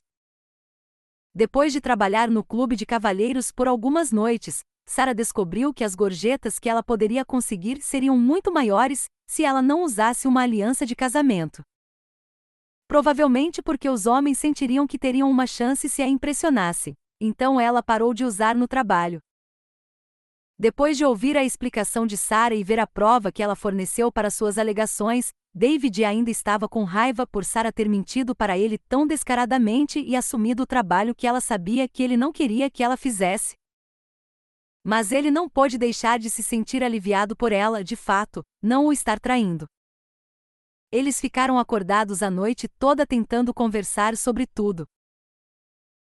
Depois 1.34 1.72
de 1.72 1.80
trabalhar 1.80 2.30
no 2.30 2.44
clube 2.44 2.76
de 2.76 2.86
cavalheiros 2.86 3.52
por 3.54 3.70
algumas 3.70 4.12
noites, 4.12 4.62
Sara 4.86 5.14
descobriu 5.14 5.74
que 5.74 5.84
as 5.84 5.96
gorjetas 5.96 6.60
que 6.60 6.70
ela 6.70 6.84
poderia 6.84 7.24
conseguir 7.24 7.82
seriam 7.82 8.18
muito 8.18 8.52
maiores 8.52 9.06
se 9.30 9.46
ela 9.46 9.62
não 9.62 9.84
usasse 9.84 10.28
uma 10.28 10.42
aliança 10.42 10.86
de 10.86 10.96
casamento. 10.96 11.62
Provavelmente 12.88 13.62
porque 13.62 13.90
os 13.90 14.06
homens 14.06 14.38
sentiriam 14.38 14.88
que 14.88 14.98
teriam 14.98 15.30
uma 15.30 15.46
chance 15.46 15.88
se 15.90 16.02
a 16.02 16.08
impressionasse, 16.08 16.96
então 17.20 17.60
ela 17.60 17.82
parou 17.82 18.14
de 18.14 18.24
usar 18.24 18.56
no 18.56 18.68
trabalho. 18.68 19.22
Depois 20.60 20.98
de 20.98 21.06
ouvir 21.06 21.38
a 21.38 21.44
explicação 21.44 22.08
de 22.08 22.18
Sara 22.18 22.56
e 22.56 22.64
ver 22.64 22.80
a 22.80 22.88
prova 22.88 23.32
que 23.32 23.44
ela 23.44 23.56
forneceu 23.56 24.12
para 24.12 24.32
suas 24.32 24.58
alegações, 24.58 25.32
David 25.54 26.04
ainda 26.04 26.32
estava 26.32 26.68
com 26.68 26.84
raiva 26.84 27.28
por 27.28 27.46
Sara 27.46 27.72
ter 27.72 27.88
mentido 27.88 28.36
para 28.36 28.58
ele 28.58 28.78
tão 28.78 29.06
descaradamente 29.06 30.00
e 30.00 30.16
assumido 30.16 30.64
o 30.64 30.68
trabalho 30.68 31.14
que 31.14 31.28
ela 31.28 31.42
sabia 31.42 31.88
que 31.88 32.02
ele 32.02 32.18
não 32.18 32.32
queria 32.32 32.72
que 32.72 32.84
ela 32.84 32.98
fizesse. 32.98 33.56
Mas 34.84 35.12
ele 35.12 35.30
não 35.30 35.48
pôde 35.48 35.78
deixar 35.78 36.18
de 36.18 36.30
se 36.30 36.42
sentir 36.42 36.84
aliviado 36.84 37.36
por 37.36 37.52
ela, 37.52 37.84
de 37.84 37.96
fato, 37.96 38.44
não 38.62 38.88
o 38.88 38.94
estar 38.94 39.20
traindo. 39.20 39.68
Eles 40.92 41.20
ficaram 41.20 41.60
acordados 41.60 42.24
a 42.24 42.32
noite 42.32 42.68
toda 42.68 43.06
tentando 43.06 43.54
conversar 43.54 44.16
sobre 44.16 44.48
tudo. 44.48 44.88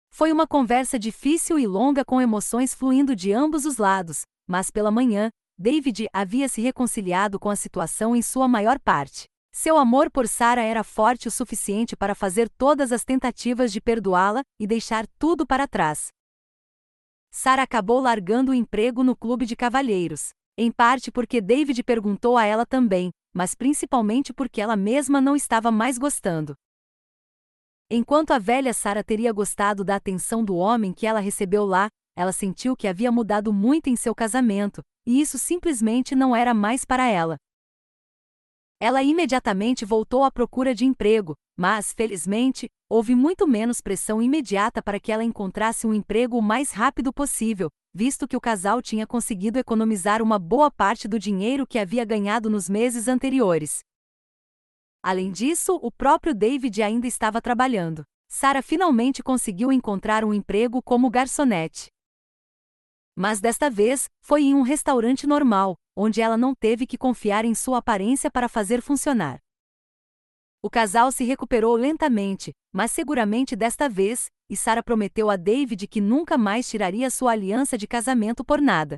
Foi 0.10 0.32
uma 0.32 0.46
conversa 0.46 1.00
difícil 1.00 1.58
e 1.58 1.66
longa 1.66 2.04
com 2.04 2.20
emoções 2.20 2.74
fluindo 2.74 3.16
de 3.16 3.32
ambos 3.32 3.66
os 3.66 3.78
lados, 3.78 4.24
mas 4.48 4.70
pela 4.70 4.92
manhã, 4.92 5.30
David 5.58 6.08
havia 6.14 6.48
se 6.50 6.62
reconciliado 6.62 7.40
com 7.40 7.50
a 7.50 7.56
situação 7.56 8.16
em 8.16 8.22
sua 8.22 8.48
maior 8.48 8.80
parte. 8.80 9.26
Seu 9.52 9.78
amor 9.78 10.12
por 10.12 10.28
Sarah 10.28 10.62
era 10.62 10.84
forte 10.84 11.28
o 11.28 11.32
suficiente 11.32 11.96
para 11.96 12.14
fazer 12.16 12.50
todas 12.50 12.92
as 12.92 13.04
tentativas 13.04 13.72
de 13.72 13.82
perdoá-la 13.82 14.42
e 14.60 14.68
deixar 14.68 15.06
tudo 15.18 15.46
para 15.46 15.68
trás. 15.68 16.08
Sarah 17.32 17.64
acabou 17.64 18.00
largando 18.00 18.52
o 18.52 18.56
emprego 18.56 19.04
no 19.04 19.16
clube 19.16 19.46
de 19.46 19.56
cavalheiros, 19.56 20.30
em 20.58 20.72
parte 20.72 21.12
porque 21.12 21.42
David 21.42 21.84
perguntou 21.84 22.38
a 22.38 22.46
ela 22.46 22.66
também, 22.66 23.12
mas 23.34 23.54
principalmente 23.54 24.34
porque 24.34 24.62
ela 24.62 24.76
mesma 24.76 25.22
não 25.22 25.36
estava 25.36 25.72
mais 25.72 25.98
gostando. 25.98 26.56
Enquanto 27.92 28.32
a 28.32 28.38
velha 28.38 28.72
Sara 28.72 29.04
teria 29.04 29.34
gostado 29.34 29.84
da 29.84 29.96
atenção 29.96 30.46
do 30.46 30.56
homem 30.56 30.94
que 30.94 31.08
ela 31.08 31.20
recebeu 31.20 31.66
lá, 31.66 31.90
ela 32.16 32.32
sentiu 32.32 32.76
que 32.76 32.88
havia 32.88 33.12
mudado 33.12 33.52
muito 33.52 33.90
em 33.90 33.96
seu 33.96 34.14
casamento, 34.14 34.84
e 35.08 35.20
isso 35.20 35.40
simplesmente 35.40 36.16
não 36.16 36.36
era 36.36 36.54
mais 36.54 36.86
para 36.86 37.08
ela. 37.08 37.38
Ela 38.80 39.02
imediatamente 39.02 39.86
voltou 39.86 40.24
à 40.24 40.30
procura 40.30 40.76
de 40.76 40.86
emprego, 40.86 41.34
mas, 41.58 41.92
felizmente, 41.92 42.70
houve 42.88 43.16
muito 43.16 43.48
menos 43.48 43.82
pressão 43.82 44.22
imediata 44.22 44.84
para 44.84 45.00
que 45.00 45.12
ela 45.12 45.24
encontrasse 45.24 45.88
um 45.88 45.94
emprego 45.94 46.38
o 46.38 46.44
mais 46.44 46.72
rápido 46.72 47.12
possível, 47.12 47.70
visto 47.92 48.28
que 48.28 48.38
o 48.38 48.42
casal 48.42 48.84
tinha 48.84 49.08
conseguido 49.08 49.58
economizar 49.58 50.22
uma 50.22 50.38
boa 50.38 50.70
parte 50.70 51.08
do 51.08 51.18
dinheiro 51.18 51.66
que 51.66 51.80
havia 51.80 52.06
ganhado 52.06 52.52
nos 52.52 52.70
meses 52.70 53.08
anteriores. 53.08 53.80
Além 55.02 55.32
disso, 55.32 55.80
o 55.82 55.92
próprio 55.92 56.36
David 56.36 56.82
ainda 56.84 57.08
estava 57.08 57.42
trabalhando. 57.42 58.04
Sarah 58.28 58.62
finalmente 58.62 59.24
conseguiu 59.24 59.72
encontrar 59.72 60.24
um 60.24 60.34
emprego 60.34 60.82
como 60.82 61.10
garçonete. 61.10 61.88
Mas 63.16 63.40
desta 63.42 63.70
vez, 63.70 64.08
foi 64.22 64.44
em 64.44 64.56
um 64.56 64.62
restaurante 64.62 65.26
normal, 65.26 65.76
onde 65.96 66.22
ela 66.22 66.38
não 66.38 66.54
teve 66.54 66.86
que 66.86 66.98
confiar 66.98 67.44
em 67.44 67.56
sua 67.56 67.80
aparência 67.80 68.30
para 68.30 68.48
fazer 68.48 68.82
funcionar. 68.82 69.40
O 70.62 70.70
casal 70.70 71.12
se 71.12 71.24
recuperou 71.24 71.76
lentamente, 71.76 72.52
mas 72.72 72.92
seguramente 72.92 73.56
desta 73.56 73.88
vez, 73.88 74.28
e 74.50 74.56
Sara 74.58 74.84
prometeu 74.84 75.30
a 75.30 75.38
David 75.38 75.88
que 75.88 76.02
nunca 76.02 76.38
mais 76.38 76.70
tiraria 76.70 77.10
sua 77.10 77.32
aliança 77.32 77.78
de 77.78 77.88
casamento 77.88 78.44
por 78.44 78.62
nada. 78.62 78.98